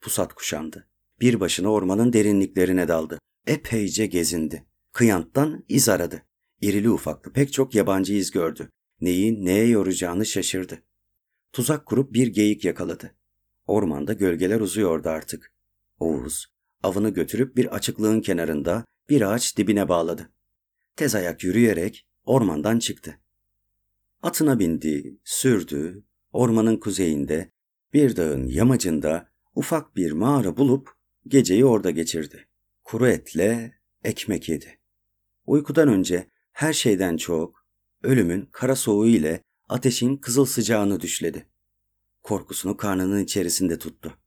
Pusat 0.02 0.34
kuşandı. 0.34 0.88
Bir 1.20 1.40
başına 1.40 1.72
ormanın 1.72 2.14
derinliklerine 2.14 2.88
daldı. 2.88 3.20
Epeyce 3.48 4.06
gezindi. 4.06 4.66
Kıyanttan 4.94 5.66
iz 5.70 5.90
aradı. 5.90 6.22
İrili 6.62 6.90
ufaklı 6.90 7.34
pek 7.34 7.54
çok 7.54 7.76
yabancı 7.76 8.14
iz 8.14 8.32
gördü. 8.32 8.70
Neyi 9.02 9.46
neye 9.46 9.68
yoracağını 9.68 10.26
şaşırdı. 10.26 10.84
Tuzak 11.54 11.86
kurup 11.86 12.14
bir 12.14 12.28
geyik 12.28 12.66
yakaladı. 12.66 13.16
Ormanda 13.68 14.14
gölgeler 14.14 14.60
uzuyordu 14.60 15.10
artık. 15.10 15.54
Oğuz 16.00 16.55
avını 16.86 17.10
götürüp 17.10 17.56
bir 17.56 17.75
açıklığın 17.75 18.22
kenarında 18.22 18.86
bir 19.10 19.22
ağaç 19.22 19.58
dibine 19.58 19.89
bağladı. 19.89 20.30
Tez 20.96 21.15
ayak 21.15 21.44
yürüyerek 21.44 22.08
ormandan 22.24 22.80
çıktı. 22.80 23.20
Atına 24.22 24.60
bindi, 24.60 25.20
sürdü, 25.24 26.04
ormanın 26.32 26.77
kuzeyinde, 26.77 27.51
bir 27.94 28.15
dağın 28.15 28.48
yamacında 28.48 29.30
ufak 29.56 29.96
bir 29.96 30.12
mağara 30.12 30.58
bulup 30.58 30.89
geceyi 31.27 31.65
orada 31.65 31.92
geçirdi. 31.92 32.48
Kuru 32.84 33.08
etle 33.08 33.74
ekmek 34.04 34.50
yedi. 34.50 34.80
Uykudan 35.46 35.88
önce 35.88 36.30
her 36.51 36.74
şeyden 36.74 37.18
çok 37.18 37.65
ölümün 38.04 38.50
kara 38.51 38.75
soğuğu 38.75 39.08
ile 39.08 39.44
ateşin 39.70 40.18
kızıl 40.18 40.46
sıcağını 40.46 41.01
düşledi. 41.01 41.48
Korkusunu 42.24 42.77
karnının 42.77 43.24
içerisinde 43.24 43.80
tuttu. 43.80 44.18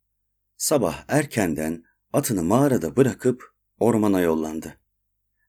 Sabah 0.56 1.04
erkenden 1.08 1.84
atını 2.12 2.42
mağarada 2.42 2.96
bırakıp 2.96 3.54
ormana 3.78 4.20
yollandı. 4.20 4.78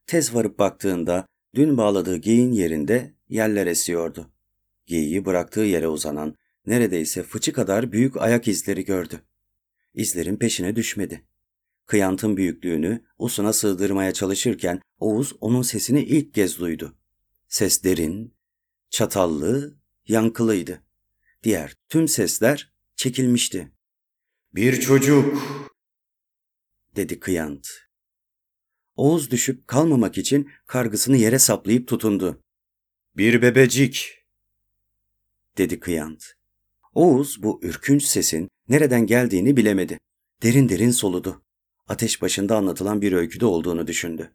Tez 0.07 0.35
varıp 0.35 0.59
baktığında 0.59 1.25
dün 1.55 1.77
bağladığı 1.77 2.17
geyin 2.17 2.51
yerinde 2.51 3.13
yerler 3.29 3.67
esiyordu. 3.67 4.31
Geyiği 4.85 5.25
bıraktığı 5.25 5.61
yere 5.61 5.87
uzanan 5.87 6.35
neredeyse 6.65 7.23
fıçı 7.23 7.53
kadar 7.53 7.91
büyük 7.91 8.17
ayak 8.17 8.47
izleri 8.47 8.85
gördü. 8.85 9.21
İzlerin 9.93 10.37
peşine 10.37 10.75
düşmedi. 10.75 11.25
Kıyantın 11.85 12.37
büyüklüğünü 12.37 13.05
usuna 13.17 13.53
sığdırmaya 13.53 14.13
çalışırken 14.13 14.81
Oğuz 14.99 15.35
onun 15.41 15.61
sesini 15.61 16.03
ilk 16.03 16.33
kez 16.33 16.59
duydu. 16.59 16.95
Ses 17.47 17.83
derin, 17.83 18.33
çatallı, 18.89 19.77
yankılıydı. 20.07 20.83
Diğer 21.43 21.75
tüm 21.89 22.07
sesler 22.07 22.73
çekilmişti. 22.95 23.71
Bir 24.55 24.79
çocuk, 24.81 25.37
dedi 26.99 27.19
Kıyant. 27.19 27.67
Oğuz 28.95 29.31
düşüp 29.31 29.67
kalmamak 29.67 30.17
için 30.17 30.51
kargısını 30.67 31.17
yere 31.17 31.39
saplayıp 31.39 31.87
tutundu. 31.87 32.43
Bir 33.17 33.41
bebecik, 33.41 34.25
dedi 35.57 35.79
Kıyant. 35.79 36.23
Oğuz 36.93 37.43
bu 37.43 37.59
ürkünç 37.63 38.03
sesin 38.03 38.49
nereden 38.69 39.05
geldiğini 39.05 39.57
bilemedi. 39.57 39.99
Derin 40.43 40.69
derin 40.69 40.91
soludu. 40.91 41.41
Ateş 41.87 42.21
başında 42.21 42.57
anlatılan 42.57 43.01
bir 43.01 43.13
öyküde 43.13 43.45
olduğunu 43.45 43.87
düşündü. 43.87 44.31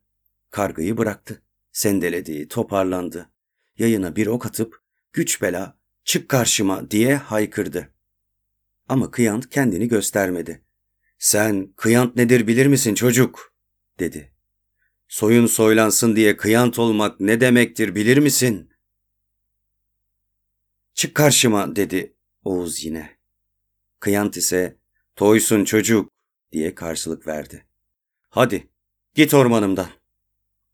Kargıyı 0.50 0.96
bıraktı. 0.96 1.42
Sendeledi, 1.72 2.48
toparlandı. 2.48 3.30
Yayına 3.78 4.16
bir 4.16 4.26
ok 4.26 4.46
atıp 4.46 4.82
güç 5.12 5.42
bela 5.42 5.78
çık 6.04 6.28
karşıma 6.28 6.90
diye 6.90 7.16
haykırdı. 7.16 7.94
Ama 8.88 9.10
Kıyant 9.10 9.50
kendini 9.50 9.88
göstermedi. 9.88 10.64
Sen 11.24 11.72
Kıyant 11.76 12.16
nedir 12.16 12.46
bilir 12.46 12.66
misin 12.66 12.94
çocuk? 12.94 13.54
dedi. 13.98 14.32
Soyun 15.08 15.46
soylansın 15.46 16.16
diye 16.16 16.36
Kıyant 16.36 16.78
olmak 16.78 17.20
ne 17.20 17.40
demektir 17.40 17.94
bilir 17.94 18.18
misin? 18.18 18.70
Çık 20.94 21.14
karşıma 21.14 21.76
dedi 21.76 22.16
Oğuz 22.44 22.84
yine. 22.84 23.18
Kıyant 24.00 24.36
ise 24.36 24.78
toysun 25.16 25.64
çocuk 25.64 26.12
diye 26.52 26.74
karşılık 26.74 27.26
verdi. 27.26 27.66
Hadi 28.28 28.68
git 29.14 29.34
ormanımdan. 29.34 29.88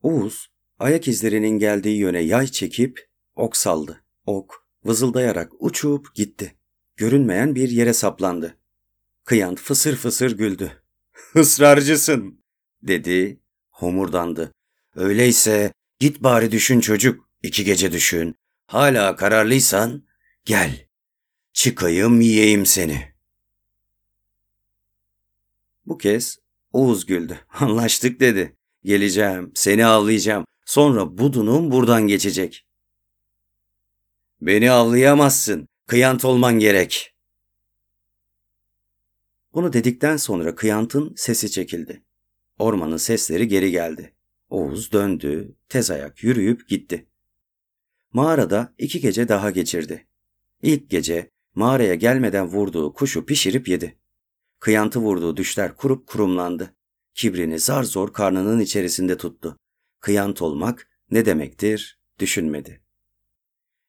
Oğuz 0.03 0.49
ayak 0.79 1.09
izlerinin 1.09 1.59
geldiği 1.59 1.99
yöne 1.99 2.21
yay 2.21 2.47
çekip 2.47 3.09
ok 3.37 3.57
saldı. 3.57 4.05
Ok 4.27 4.67
vızıldayarak 4.85 5.53
uçup 5.59 6.15
gitti. 6.15 6.55
Görünmeyen 6.97 7.55
bir 7.55 7.69
yere 7.69 7.93
saplandı. 7.93 8.60
Kıyant 9.25 9.61
fısır 9.61 9.97
fısır 9.97 10.31
güldü. 10.39 10.83
Israrcısın 11.35 12.45
dedi, 12.83 13.41
homurdandı. 13.71 14.53
Öyleyse 14.95 15.73
git 15.99 16.23
bari 16.23 16.53
düşün 16.53 16.81
çocuk, 16.81 17.29
iki 17.43 17.65
gece 17.65 17.93
düşün. 17.93 18.35
Hala 18.67 19.17
kararlıysan 19.17 20.05
gel, 20.45 20.87
çıkayım 21.53 22.21
yiyeyim 22.21 22.67
seni. 22.67 23.15
Bu 25.87 25.99
kez 25.99 26.39
Oğuz 26.73 27.07
güldü. 27.07 27.41
Anlaştık 27.61 28.21
dedi. 28.21 28.57
Geleceğim, 28.85 29.53
seni 29.55 29.87
avlayacağım. 29.87 30.45
Sonra 30.67 31.19
budunum 31.19 31.71
buradan 31.71 32.07
geçecek. 32.07 32.67
Beni 34.41 34.71
avlayamazsın. 34.71 35.69
Kıyant 35.87 36.25
olman 36.25 36.59
gerek. 36.59 37.10
Bunu 39.55 39.73
dedikten 39.73 40.17
sonra 40.17 40.55
kıyantın 40.55 41.15
sesi 41.17 41.51
çekildi. 41.51 42.03
Ormanın 42.59 42.97
sesleri 42.97 43.49
geri 43.49 43.71
geldi. 43.71 44.15
Oğuz 44.49 44.93
döndü, 44.93 45.55
tez 45.69 45.91
ayak 45.91 46.23
yürüyüp 46.23 46.69
gitti. 46.69 47.07
Mağarada 48.13 48.75
iki 48.79 49.01
gece 49.01 49.29
daha 49.29 49.51
geçirdi. 49.51 50.07
İlk 50.63 50.91
gece 50.91 51.31
mağaraya 51.55 51.95
gelmeden 51.95 52.47
vurduğu 52.47 52.93
kuşu 52.93 53.27
pişirip 53.27 53.69
yedi. 53.69 53.99
Kıyantı 54.59 55.01
vurduğu 55.01 55.37
düşler 55.37 55.77
kurup 55.77 56.07
kurumlandı. 56.07 56.77
Kibrini 57.15 57.59
zar 57.59 57.83
zor 57.83 58.13
karnının 58.13 58.61
içerisinde 58.61 59.17
tuttu. 59.17 59.57
Kıyant 60.01 60.43
olmak 60.43 60.89
ne 61.11 61.27
demektir 61.27 61.99
düşünmedi. 62.19 62.81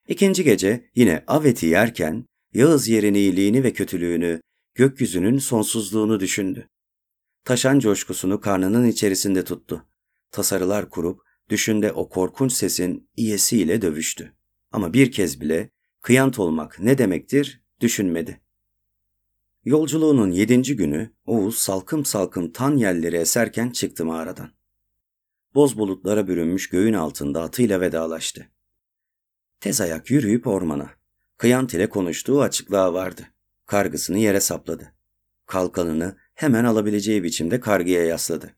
İkinci 0.07 0.43
gece 0.43 0.89
yine 0.95 1.23
aveti 1.27 1.65
yerken 1.65 2.25
Yağız 2.53 2.87
yerin 2.87 3.13
iyiliğini 3.13 3.63
ve 3.63 3.73
kötülüğünü, 3.73 4.41
gökyüzünün 4.73 5.37
sonsuzluğunu 5.37 6.19
düşündü. 6.19 6.69
Taşan 7.43 7.79
coşkusunu 7.79 8.41
karnının 8.41 8.87
içerisinde 8.87 9.43
tuttu. 9.43 9.85
Tasarılar 10.31 10.89
kurup 10.89 11.21
düşünde 11.49 11.91
o 11.91 12.09
korkunç 12.09 12.53
sesin 12.53 13.09
iyesiyle 13.17 13.81
dövüştü. 13.81 14.33
Ama 14.71 14.93
bir 14.93 15.11
kez 15.11 15.41
bile 15.41 15.69
kıyant 16.01 16.39
olmak 16.39 16.79
ne 16.79 16.97
demektir 16.97 17.63
düşünmedi. 17.79 18.41
Yolculuğunun 19.65 20.31
yedinci 20.31 20.75
günü 20.75 21.13
Oğuz 21.25 21.57
salkım 21.57 22.05
salkım 22.05 22.51
tan 22.51 22.77
yelleri 22.77 23.15
eserken 23.15 23.69
çıktı 23.69 24.05
mağaradan. 24.05 24.51
Boz 25.55 25.77
bulutlara 25.77 26.27
bürünmüş 26.27 26.69
göğün 26.69 26.93
altında 26.93 27.41
atıyla 27.41 27.81
vedalaştı. 27.81 28.51
Tez 29.59 29.81
ayak 29.81 30.11
yürüyüp 30.11 30.47
ormana. 30.47 30.89
Kıyant 31.37 31.73
ile 31.73 31.89
konuştuğu 31.89 32.41
açıklığa 32.41 32.93
vardı. 32.93 33.27
Kargısını 33.71 34.17
yere 34.17 34.39
sapladı. 34.39 34.93
Kalkanını 35.45 36.17
hemen 36.33 36.63
alabileceği 36.63 37.23
biçimde 37.23 37.59
kargıya 37.59 38.05
yasladı. 38.05 38.55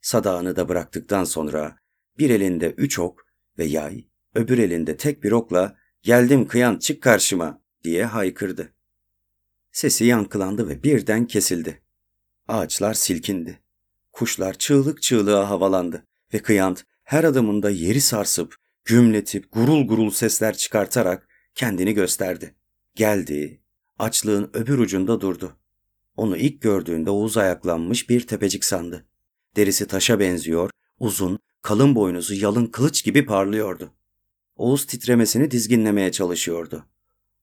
Sadağını 0.00 0.56
da 0.56 0.68
bıraktıktan 0.68 1.24
sonra 1.24 1.78
bir 2.18 2.30
elinde 2.30 2.70
üç 2.70 2.98
ok 2.98 3.26
ve 3.58 3.64
yay, 3.64 4.04
öbür 4.34 4.58
elinde 4.58 4.96
tek 4.96 5.22
bir 5.22 5.32
okla 5.32 5.76
geldim 6.02 6.46
kıyant 6.46 6.82
çık 6.82 7.02
karşıma 7.02 7.62
diye 7.84 8.04
haykırdı. 8.04 8.72
Sesi 9.72 10.04
yankılandı 10.04 10.68
ve 10.68 10.82
birden 10.82 11.26
kesildi. 11.26 11.82
Ağaçlar 12.48 12.94
silkindi. 12.94 13.60
Kuşlar 14.12 14.54
çığlık 14.54 15.02
çığlığa 15.02 15.50
havalandı 15.50 16.06
ve 16.34 16.38
kıyant 16.38 16.84
her 17.04 17.24
adımında 17.24 17.70
yeri 17.70 18.00
sarsıp, 18.00 18.54
gümletip, 18.84 19.52
gurul 19.52 19.86
gurul 19.86 20.10
sesler 20.10 20.56
çıkartarak 20.56 21.28
kendini 21.54 21.94
gösterdi. 21.94 22.54
Geldi, 22.94 23.60
açlığın 23.98 24.50
öbür 24.54 24.78
ucunda 24.78 25.20
durdu. 25.20 25.56
Onu 26.16 26.36
ilk 26.36 26.62
gördüğünde 26.62 27.10
Oğuz 27.10 27.36
ayaklanmış 27.36 28.10
bir 28.10 28.26
tepecik 28.26 28.64
sandı. 28.64 29.06
Derisi 29.56 29.86
taşa 29.86 30.20
benziyor, 30.20 30.70
uzun, 30.98 31.38
kalın 31.62 31.94
boynuzu 31.94 32.34
yalın 32.34 32.66
kılıç 32.66 33.04
gibi 33.04 33.26
parlıyordu. 33.26 33.90
Oğuz 34.56 34.86
titremesini 34.86 35.50
dizginlemeye 35.50 36.12
çalışıyordu. 36.12 36.84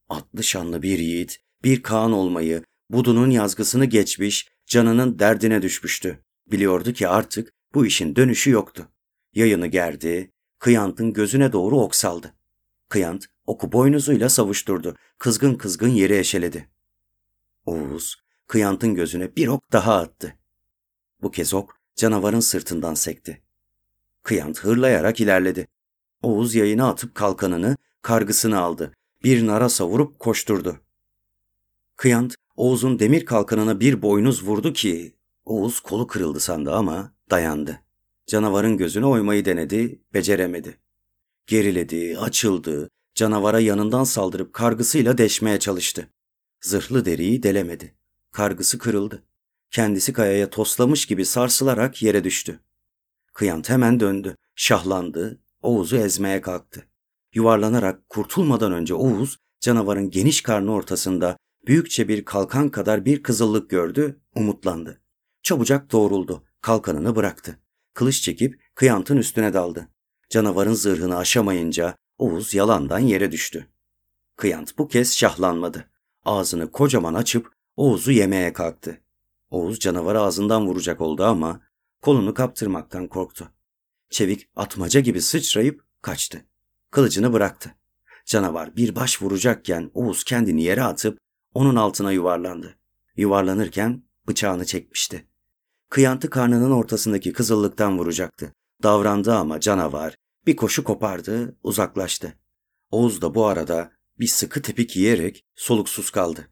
Atlı 0.10 0.44
şanlı 0.44 0.82
bir 0.82 1.00
yiğit, 1.00 1.40
bir 1.64 1.84
Kaan 1.84 2.12
olmayı, 2.12 2.64
Budunun 2.90 3.30
yazgısını 3.30 3.86
geçmiş, 3.86 4.48
canının 4.66 5.20
derdine 5.20 5.62
düşmüştü. 5.62 6.20
Biliyordu 6.52 6.94
ki 6.94 7.08
artık 7.08 7.54
bu 7.74 7.86
işin 7.86 8.16
dönüşü 8.16 8.52
yoktu. 8.52 8.88
Yayını 9.34 9.68
gerdi, 9.68 10.32
Kıyant'ın 10.60 11.14
gözüne 11.14 11.52
doğru 11.52 11.80
oksaldı. 11.80 12.34
Kıyant 12.90 13.26
oku 13.46 13.72
boynuzuyla 13.72 14.30
savuşturdu. 14.30 14.96
Kızgın 15.18 15.56
kızgın 15.56 15.90
yeri 15.90 16.18
eşeledi. 16.18 16.70
Oğuz, 17.66 18.16
Kıyant'ın 18.48 18.96
gözüne 18.96 19.36
bir 19.36 19.48
ok 19.48 19.72
daha 19.72 19.96
attı. 19.96 20.36
Bu 21.22 21.32
kez 21.32 21.54
ok 21.54 21.78
canavarın 21.96 22.40
sırtından 22.40 22.94
sekti. 22.94 23.42
Kıyant 24.24 24.60
hırlayarak 24.60 25.20
ilerledi. 25.20 25.68
Oğuz 26.22 26.56
yayına 26.56 26.90
atıp 26.90 27.16
kalkanını, 27.16 27.78
kargısını 28.02 28.60
aldı. 28.60 28.94
Bir 29.24 29.48
nara 29.48 29.70
savurup 29.70 30.20
koşturdu. 30.20 30.80
Kıyant, 31.96 32.36
Oğuz'un 32.56 33.00
demir 33.00 33.26
kalkanına 33.26 33.80
bir 33.80 34.02
boynuz 34.02 34.44
vurdu 34.44 34.74
ki, 34.74 35.16
Oğuz 35.46 35.80
kolu 35.80 36.08
kırıldı 36.08 36.40
sandı 36.40 36.74
ama 36.74 37.14
dayandı. 37.30 37.80
Canavarın 38.28 38.78
gözüne 38.78 39.06
oymayı 39.06 39.46
denedi, 39.46 40.02
beceremedi. 40.14 40.78
Geriledi, 41.48 42.18
açıldı, 42.20 42.90
canavara 43.16 43.60
yanından 43.60 44.04
saldırıp 44.04 44.54
kargısıyla 44.54 45.18
deşmeye 45.18 45.60
çalıştı. 45.60 46.10
Zırhlı 46.62 47.06
deriyi 47.06 47.44
delemedi. 47.44 47.96
Kargısı 48.32 48.78
kırıldı. 48.78 49.24
Kendisi 49.72 50.14
kayaya 50.14 50.50
toslamış 50.50 51.06
gibi 51.06 51.26
sarsılarak 51.26 52.02
yere 52.02 52.24
düştü. 52.24 52.60
Kıyant 53.34 53.70
hemen 53.70 54.00
döndü, 54.00 54.36
şahlandı, 54.56 55.40
Oğuz'u 55.62 55.98
ezmeye 55.98 56.42
kalktı. 56.42 56.88
Yuvarlanarak 57.34 58.10
kurtulmadan 58.10 58.72
önce 58.72 58.94
Oğuz, 58.94 59.38
canavarın 59.60 60.10
geniş 60.10 60.42
karnı 60.42 60.72
ortasında 60.72 61.38
büyükçe 61.68 62.08
bir 62.08 62.26
kalkan 62.26 62.70
kadar 62.70 63.06
bir 63.06 63.24
kızıllık 63.24 63.70
gördü, 63.70 64.20
umutlandı. 64.36 65.02
Çabucak 65.44 65.92
doğruldu, 65.92 66.44
kalkanını 66.62 67.16
bıraktı. 67.16 67.60
kılıç 67.94 68.22
çekip 68.22 68.62
kıyantın 68.76 69.18
üstüne 69.18 69.54
daldı. 69.54 69.88
Canavarın 70.30 70.74
zırhını 70.74 71.18
aşamayınca 71.18 71.96
Oğuz 72.18 72.54
yalandan 72.54 73.00
yere 73.00 73.32
düştü. 73.32 73.68
Kıyant 74.36 74.78
bu 74.78 74.88
kez 74.88 75.18
şahlanmadı. 75.18 75.90
Ağzını 76.26 76.72
kocaman 76.72 77.14
açıp 77.14 77.52
Oğuz'u 77.76 78.12
yemeye 78.12 78.54
kalktı. 78.54 79.02
Oğuz 79.50 79.80
canavarı 79.80 80.22
ağzından 80.22 80.68
vuracak 80.68 81.02
oldu 81.02 81.24
ama 81.24 81.62
kolunu 82.02 82.34
kaptırmaktan 82.34 83.08
korktu. 83.08 83.52
Çevik 84.10 84.50
atmaca 84.56 85.00
gibi 85.00 85.22
sıçrayıp 85.22 85.84
kaçtı. 86.02 86.46
Kılıcını 86.92 87.34
bıraktı. 87.34 87.76
Canavar 88.26 88.76
bir 88.76 88.96
baş 88.96 89.22
vuracakken 89.22 89.92
Oğuz 89.94 90.24
kendini 90.24 90.64
yere 90.64 90.84
atıp 90.84 91.18
onun 91.54 91.76
altına 91.76 92.12
yuvarlandı. 92.12 92.78
Yuvarlanırken 93.18 94.04
bıçağını 94.28 94.66
çekmişti. 94.66 95.28
Kıyantı 95.90 96.30
karnının 96.30 96.72
ortasındaki 96.72 97.34
kızıllıktan 97.34 97.98
vuracaktı. 97.98 98.54
Davrandı 98.84 99.34
ama 99.34 99.60
canavar 99.60 100.16
bir 100.48 100.56
koşu 100.56 100.84
kopardı, 100.84 101.58
uzaklaştı. 101.64 102.34
Oğuz 102.92 103.22
da 103.22 103.36
bu 103.36 103.46
arada 103.46 103.92
bir 104.20 104.28
sıkı 104.28 104.62
tepik 104.62 104.96
yiyerek 104.96 105.46
soluksuz 105.56 106.10
kaldı. 106.10 106.48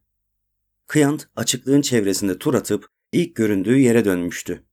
Kıyant 0.88 1.28
açıklığın 1.36 1.82
çevresinde 1.82 2.38
tur 2.38 2.54
atıp 2.54 2.88
ilk 3.12 3.36
göründüğü 3.36 3.78
yere 3.78 4.06
dönmüştü. 4.06 4.64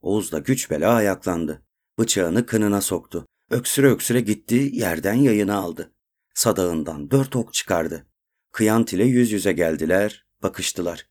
Oğuz 0.00 0.32
da 0.32 0.38
güç 0.38 0.70
bela 0.70 0.94
ayaklandı. 0.94 1.62
Bıçağını 1.98 2.46
kınına 2.46 2.80
soktu. 2.80 3.26
Öksüre 3.50 3.90
öksüre 3.90 4.20
gitti, 4.20 4.70
yerden 4.72 5.14
yayını 5.14 5.54
aldı. 5.54 5.92
Sadağından 6.34 7.10
dört 7.10 7.36
ok 7.36 7.54
çıkardı. 7.54 8.06
Kıyant 8.52 8.92
ile 8.92 9.04
yüz 9.04 9.32
yüze 9.32 9.52
geldiler, 9.52 10.26
bakıştılar. 10.42 11.08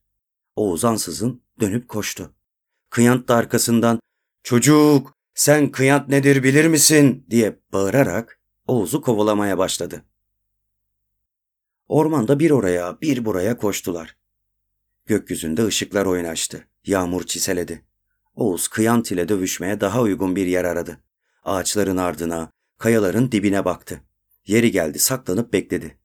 Oğuz 0.55 0.85
ansızın 0.85 1.43
dönüp 1.59 1.87
koştu. 1.87 2.35
Kıyant 2.89 3.27
da 3.27 3.35
arkasından 3.35 3.99
''Çocuk, 4.43 5.13
sen 5.35 5.71
kıyant 5.71 6.09
nedir 6.09 6.43
bilir 6.43 6.65
misin?'' 6.65 7.25
diye 7.29 7.59
bağırarak 7.73 8.39
Oğuz'u 8.67 9.01
kovalamaya 9.01 9.57
başladı. 9.57 10.05
Ormanda 11.87 12.39
bir 12.39 12.51
oraya 12.51 13.01
bir 13.01 13.25
buraya 13.25 13.57
koştular. 13.57 14.17
Gökyüzünde 15.05 15.65
ışıklar 15.65 16.05
oynaştı. 16.05 16.67
Yağmur 16.85 17.23
çiseledi. 17.23 17.85
Oğuz 18.35 18.67
kıyant 18.67 19.11
ile 19.11 19.29
dövüşmeye 19.29 19.81
daha 19.81 20.01
uygun 20.01 20.35
bir 20.35 20.45
yer 20.45 20.63
aradı. 20.63 20.97
Ağaçların 21.43 21.97
ardına, 21.97 22.51
kayaların 22.77 23.31
dibine 23.31 23.65
baktı. 23.65 24.01
Yeri 24.47 24.71
geldi 24.71 24.99
saklanıp 24.99 25.53
bekledi. 25.53 25.97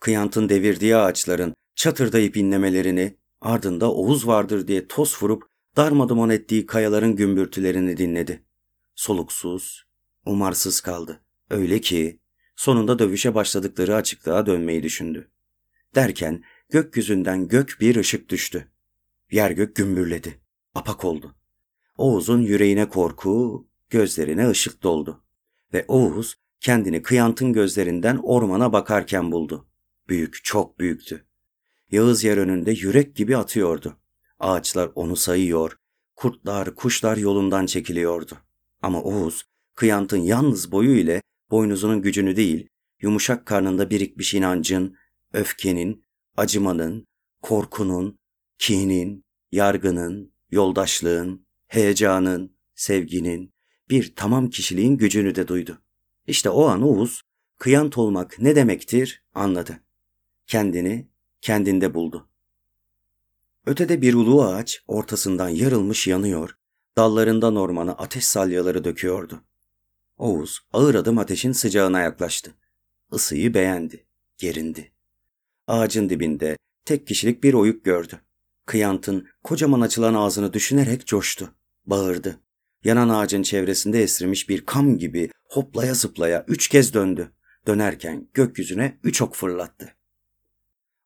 Kıyantın 0.00 0.48
devirdiği 0.48 0.96
ağaçların 0.96 1.54
çatırdayıp 1.74 2.36
inlemelerini, 2.36 3.16
ardında 3.40 3.92
Oğuz 3.92 4.26
vardır 4.26 4.68
diye 4.68 4.88
toz 4.88 5.22
vurup 5.22 5.42
darmaduman 5.76 6.30
ettiği 6.30 6.66
kayaların 6.66 7.16
gümbürtülerini 7.16 7.96
dinledi. 7.96 8.47
Soluksuz, 8.98 9.84
umarsız 10.26 10.80
kaldı. 10.80 11.20
Öyle 11.50 11.80
ki 11.80 12.20
sonunda 12.56 12.98
dövüşe 12.98 13.34
başladıkları 13.34 13.94
açıklığa 13.94 14.46
dönmeyi 14.46 14.82
düşündü. 14.82 15.30
Derken 15.94 16.44
gökyüzünden 16.68 17.48
gök 17.48 17.76
bir 17.80 17.96
ışık 17.96 18.28
düştü. 18.28 18.72
Yer 19.30 19.50
gök 19.50 19.76
gümbürledi. 19.76 20.40
Apak 20.74 21.04
oldu. 21.04 21.34
Oğuz'un 21.96 22.40
yüreğine 22.40 22.88
korku, 22.88 23.66
gözlerine 23.90 24.48
ışık 24.48 24.82
doldu. 24.82 25.24
Ve 25.72 25.84
Oğuz 25.88 26.34
kendini 26.60 27.02
kıyantın 27.02 27.52
gözlerinden 27.52 28.20
ormana 28.22 28.72
bakarken 28.72 29.32
buldu. 29.32 29.68
Büyük, 30.08 30.44
çok 30.44 30.78
büyüktü. 30.78 31.26
Yağız 31.90 32.24
yer 32.24 32.36
önünde 32.36 32.70
yürek 32.70 33.16
gibi 33.16 33.36
atıyordu. 33.36 33.96
Ağaçlar 34.38 34.90
onu 34.94 35.16
sayıyor, 35.16 35.78
kurtlar, 36.14 36.74
kuşlar 36.74 37.16
yolundan 37.16 37.66
çekiliyordu. 37.66 38.47
Ama 38.82 39.02
Oğuz, 39.02 39.44
kıyantın 39.74 40.18
yalnız 40.18 40.72
boyu 40.72 40.96
ile 40.96 41.22
boynuzunun 41.50 42.02
gücünü 42.02 42.36
değil, 42.36 42.68
yumuşak 43.00 43.46
karnında 43.46 43.90
birikmiş 43.90 44.34
inancın, 44.34 44.96
öfkenin, 45.32 46.04
acımanın, 46.36 47.06
korkunun, 47.42 48.18
kinin, 48.58 49.24
yargının, 49.52 50.32
yoldaşlığın, 50.50 51.46
heyecanın, 51.66 52.56
sevginin, 52.74 53.52
bir 53.90 54.16
tamam 54.16 54.50
kişiliğin 54.50 54.96
gücünü 54.96 55.34
de 55.34 55.48
duydu. 55.48 55.82
İşte 56.26 56.50
o 56.50 56.64
an 56.66 56.82
Oğuz, 56.82 57.22
kıyant 57.58 57.98
olmak 57.98 58.38
ne 58.38 58.56
demektir 58.56 59.22
anladı. 59.34 59.80
Kendini 60.46 61.08
kendinde 61.40 61.94
buldu. 61.94 62.28
Ötede 63.66 64.02
bir 64.02 64.14
ulu 64.14 64.44
ağaç 64.44 64.82
ortasından 64.86 65.48
yarılmış 65.48 66.06
yanıyor, 66.06 66.58
dallarından 66.98 67.56
ormana 67.56 67.92
ateş 67.92 68.24
salyaları 68.24 68.84
döküyordu. 68.84 69.40
Oğuz 70.16 70.60
ağır 70.72 70.94
adım 70.94 71.18
ateşin 71.18 71.52
sıcağına 71.52 72.00
yaklaştı. 72.00 72.54
Isıyı 73.12 73.54
beğendi, 73.54 74.06
gerindi. 74.38 74.92
Ağacın 75.66 76.08
dibinde 76.08 76.56
tek 76.84 77.06
kişilik 77.06 77.42
bir 77.42 77.54
oyuk 77.54 77.84
gördü. 77.84 78.20
Kıyantın 78.66 79.28
kocaman 79.44 79.80
açılan 79.80 80.14
ağzını 80.14 80.52
düşünerek 80.52 81.06
coştu. 81.06 81.50
Bağırdı. 81.86 82.40
Yanan 82.84 83.08
ağacın 83.08 83.42
çevresinde 83.42 84.02
esirmiş 84.02 84.48
bir 84.48 84.66
kam 84.66 84.98
gibi 84.98 85.30
hoplaya 85.48 85.94
zıplaya 85.94 86.44
üç 86.48 86.68
kez 86.68 86.94
döndü. 86.94 87.32
Dönerken 87.66 88.28
gökyüzüne 88.34 88.98
üç 89.02 89.22
ok 89.22 89.34
fırlattı. 89.34 89.94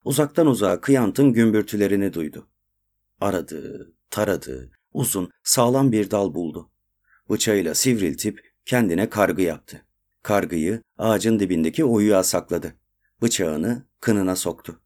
Uzaktan 0.05 0.47
uzağa 0.47 0.81
kıyantın 0.81 1.33
gümbürtülerini 1.33 2.13
duydu. 2.13 2.49
Aradı, 3.21 3.93
taradı, 4.11 4.71
uzun, 4.95 5.31
sağlam 5.45 5.93
bir 5.93 6.11
dal 6.11 6.35
buldu. 6.35 6.71
Bıçağıyla 7.31 7.75
sivriltip 7.75 8.53
kendine 8.65 9.11
kargı 9.11 9.43
yaptı. 9.43 9.87
Kargıyı 10.23 10.83
ağacın 10.99 11.39
dibindeki 11.39 11.85
oyuğa 11.85 12.23
sakladı. 12.23 12.75
Bıçağını 13.23 13.87
kınına 14.01 14.37
soktu. 14.37 14.81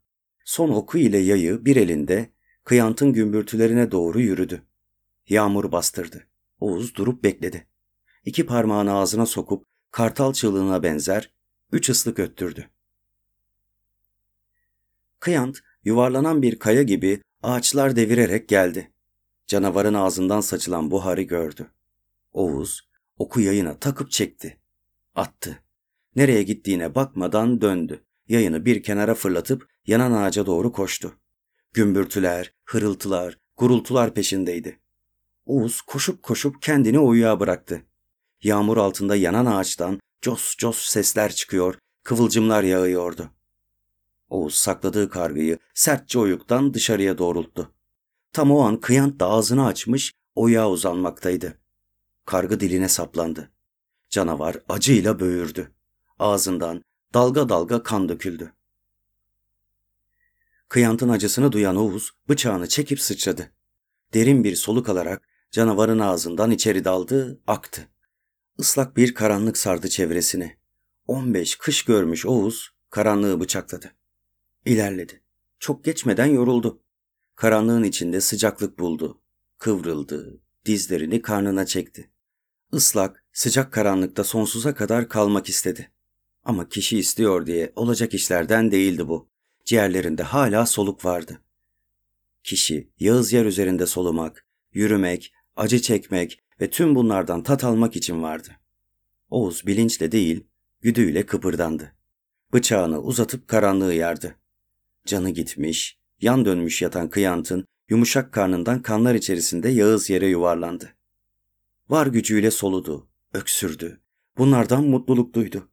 Son 0.45 0.69
oku 0.69 0.97
ile 0.97 1.17
yayı 1.17 1.65
bir 1.65 1.75
elinde 1.75 2.29
kıyantın 2.63 3.13
gümbürtülerine 3.13 3.91
doğru 3.91 4.21
yürüdü. 4.21 4.61
Yağmur 5.29 5.71
bastırdı. 5.71 6.27
Oğuz 6.59 6.95
durup 6.95 7.23
bekledi. 7.23 7.67
İki 8.25 8.45
parmağını 8.45 8.93
ağzına 8.93 9.25
sokup 9.25 9.65
kartal 9.91 10.33
çığlığına 10.33 10.83
benzer 10.83 11.31
üç 11.71 11.89
ıslık 11.89 12.19
öttürdü. 12.19 12.69
Kıyant 15.19 15.59
yuvarlanan 15.83 16.41
bir 16.41 16.59
kaya 16.59 16.83
gibi 16.83 17.21
ağaçlar 17.43 17.95
devirerek 17.95 18.49
geldi. 18.49 18.91
Canavarın 19.47 19.93
ağzından 19.93 20.41
saçılan 20.41 20.91
buharı 20.91 21.21
gördü. 21.21 21.67
Oğuz 22.31 22.89
oku 23.17 23.41
yayına 23.41 23.79
takıp 23.79 24.11
çekti. 24.11 24.57
Attı. 25.15 25.63
Nereye 26.15 26.43
gittiğine 26.43 26.95
bakmadan 26.95 27.61
döndü. 27.61 28.03
Yayını 28.27 28.65
bir 28.65 28.83
kenara 28.83 29.15
fırlatıp 29.15 29.69
yanan 29.85 30.11
ağaca 30.11 30.45
doğru 30.45 30.71
koştu. 30.71 31.13
Gümbürtüler, 31.73 32.53
hırıltılar, 32.65 33.37
gurultular 33.57 34.13
peşindeydi. 34.13 34.79
Oğuz 35.45 35.81
koşup 35.81 36.23
koşup 36.23 36.61
kendini 36.61 36.99
oyuğa 36.99 37.39
bıraktı. 37.39 37.81
Yağmur 38.43 38.77
altında 38.77 39.15
yanan 39.15 39.45
ağaçtan 39.45 39.99
cos 40.21 40.55
cos 40.57 40.79
sesler 40.79 41.31
çıkıyor, 41.31 41.75
kıvılcımlar 42.03 42.63
yağıyordu. 42.63 43.29
Oğuz 44.29 44.55
sakladığı 44.55 45.09
kargıyı 45.09 45.59
sertçe 45.73 46.19
oyuktan 46.19 46.73
dışarıya 46.73 47.17
doğrulttu. 47.17 47.76
Tam 48.33 48.51
o 48.51 48.59
an 48.59 48.79
kıyant 48.79 49.19
da 49.19 49.27
ağzını 49.27 49.65
açmış, 49.65 50.13
oyuğa 50.35 50.69
uzanmaktaydı. 50.69 51.57
Kargı 52.25 52.59
diline 52.59 52.89
saplandı. 52.89 53.51
Canavar 54.09 54.57
acıyla 54.69 55.19
böğürdü. 55.19 55.71
Ağzından 56.19 56.83
dalga 57.13 57.49
dalga 57.49 57.83
kan 57.83 58.09
döküldü. 58.09 58.53
Kıyantın 60.69 61.09
acısını 61.09 61.51
duyan 61.51 61.75
Oğuz 61.75 62.11
bıçağını 62.29 62.67
çekip 62.69 63.01
sıçradı. 63.01 63.51
Derin 64.13 64.43
bir 64.43 64.55
soluk 64.55 64.89
alarak 64.89 65.29
canavarın 65.51 65.99
ağzından 65.99 66.51
içeri 66.51 66.85
daldı, 66.85 67.41
aktı. 67.47 67.87
Islak 68.57 68.97
bir 68.97 69.13
karanlık 69.13 69.57
sardı 69.57 69.89
çevresini. 69.89 70.57
15 71.07 71.55
kış 71.55 71.85
görmüş 71.85 72.25
Oğuz 72.25 72.69
karanlığı 72.89 73.39
bıçakladı. 73.39 73.91
İlerledi. 74.65 75.21
Çok 75.59 75.83
geçmeden 75.83 76.25
yoruldu. 76.25 76.81
Karanlığın 77.37 77.83
içinde 77.83 78.21
sıcaklık 78.21 78.79
buldu. 78.79 79.21
Kıvrıldı, 79.57 80.41
dizlerini 80.65 81.21
karnına 81.21 81.65
çekti. 81.65 82.11
Islak, 82.73 83.25
sıcak 83.33 83.73
karanlıkta 83.73 84.23
sonsuza 84.23 84.73
kadar 84.73 85.09
kalmak 85.09 85.49
istedi. 85.49 85.91
Ama 86.43 86.69
kişi 86.69 86.97
istiyor 86.97 87.45
diye 87.45 87.73
olacak 87.75 88.13
işlerden 88.13 88.71
değildi 88.71 89.07
bu. 89.07 89.29
Ciğerlerinde 89.65 90.23
hala 90.23 90.65
soluk 90.65 91.05
vardı. 91.05 91.41
Kişi 92.43 92.91
yağız 92.99 93.33
yer 93.33 93.45
üzerinde 93.45 93.85
solumak, 93.85 94.47
yürümek, 94.73 95.33
acı 95.55 95.81
çekmek 95.81 96.43
ve 96.61 96.69
tüm 96.69 96.95
bunlardan 96.95 97.43
tat 97.43 97.63
almak 97.63 97.95
için 97.95 98.23
vardı. 98.23 98.49
Oğuz 99.29 99.67
bilinçle 99.67 100.11
değil, 100.11 100.47
güdüyle 100.81 101.25
kıpırdandı. 101.25 101.95
Bıçağını 102.53 103.01
uzatıp 103.01 103.47
karanlığı 103.47 103.93
yardı. 103.93 104.35
Canı 105.05 105.29
gitmiş, 105.29 105.96
yan 106.21 106.45
dönmüş 106.45 106.81
yatan 106.81 107.09
kıyantın 107.09 107.65
yumuşak 107.89 108.33
karnından 108.33 108.81
kanlar 108.81 109.15
içerisinde 109.15 109.69
Yağız 109.69 110.09
yere 110.09 110.27
yuvarlandı. 110.27 110.93
Var 111.89 112.07
gücüyle 112.07 112.51
soludu, 112.51 113.09
öksürdü. 113.33 114.01
Bunlardan 114.37 114.83
mutluluk 114.83 115.33
duydu. 115.33 115.69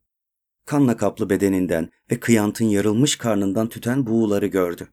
Kanla 0.65 0.97
kaplı 0.97 1.31
bedeninden 1.31 1.91
ve 2.11 2.21
kıyantın 2.21 2.65
yarılmış 2.65 3.17
karnından 3.17 3.69
tüten 3.69 4.07
buğuları 4.07 4.47
gördü. 4.47 4.89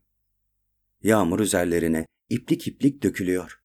Yağmur 1.03 1.39
üzerlerine 1.39 2.05
iplik 2.29 2.67
iplik 2.67 3.03
dökülüyor. 3.03 3.61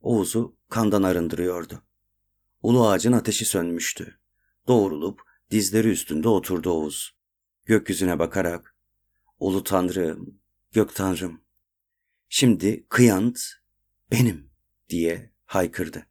Oğuz'u 0.00 0.56
kandan 0.68 1.02
arındırıyordu. 1.02 1.82
Ulu 2.62 2.88
ağacın 2.88 3.12
ateşi 3.12 3.44
sönmüştü. 3.44 4.18
Doğrulup 4.68 5.22
dizleri 5.50 5.88
üstünde 5.88 6.28
oturdu 6.28 6.70
Oğuz. 6.70 7.18
Gökyüzüne 7.64 8.18
bakarak, 8.18 8.76
Ulu 9.40 9.64
Tanrım, 9.64 10.37
Gök 10.72 10.94
Tanrım, 10.94 11.40
şimdi 12.28 12.86
kıyant 12.88 13.40
benim 14.12 14.50
diye 14.88 15.30
haykırdı. 15.44 16.06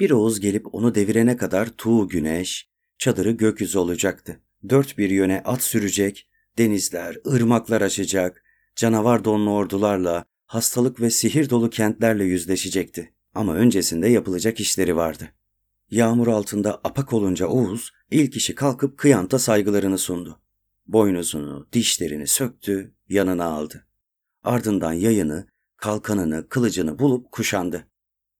Bir 0.00 0.10
Oğuz 0.10 0.40
gelip 0.40 0.74
onu 0.74 0.94
devirene 0.94 1.36
kadar 1.36 1.68
tuğ 1.68 2.08
güneş, 2.08 2.68
çadırı 2.98 3.30
gökyüzü 3.30 3.78
olacaktı. 3.78 4.40
Dört 4.68 4.98
bir 4.98 5.10
yöne 5.10 5.42
at 5.44 5.62
sürecek, 5.62 6.28
denizler, 6.58 7.16
ırmaklar 7.26 7.80
açacak, 7.80 8.42
canavar 8.76 9.24
donlu 9.24 9.50
ordularla, 9.50 10.24
hastalık 10.46 11.00
ve 11.00 11.10
sihir 11.10 11.50
dolu 11.50 11.70
kentlerle 11.70 12.24
yüzleşecekti. 12.24 13.12
Ama 13.34 13.54
öncesinde 13.54 14.08
yapılacak 14.08 14.60
işleri 14.60 14.96
vardı. 14.96 15.28
Yağmur 15.90 16.28
altında 16.28 16.80
apak 16.84 17.12
olunca 17.12 17.46
Oğuz 17.46 17.90
ilk 18.10 18.36
işi 18.36 18.54
kalkıp 18.54 18.98
kıyanta 18.98 19.38
saygılarını 19.38 19.98
sundu. 19.98 20.40
Boynuzunu, 20.86 21.68
dişlerini 21.72 22.26
söktü, 22.26 22.97
yanına 23.08 23.44
aldı. 23.44 23.86
Ardından 24.42 24.92
yayını, 24.92 25.46
kalkanını, 25.76 26.48
kılıcını 26.48 26.98
bulup 26.98 27.32
kuşandı. 27.32 27.86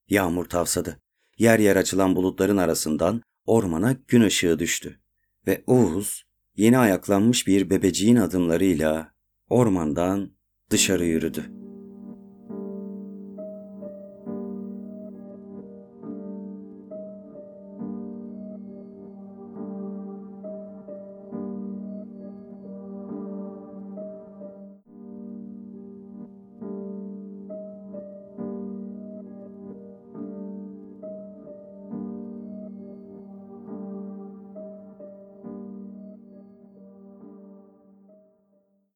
Yağmur 0.09 0.45
tavsadı. 0.45 1.01
Yer 1.39 1.59
yer 1.59 1.77
açılan 1.77 2.17
bulutların 2.17 2.57
arasından 2.57 3.23
ormana 3.45 3.97
gün 4.09 4.23
ışığı 4.23 4.59
düştü. 4.59 5.01
Ve 5.47 5.65
Oğuz 5.67 6.25
yeni 6.57 6.79
ayaklanmış 6.79 7.47
bir 7.47 7.71
bebeciğin 7.71 8.17
adımlarıyla 8.17 9.13
ormandan 9.49 10.31
dışarı 10.71 11.05
yürüdü. 11.05 11.68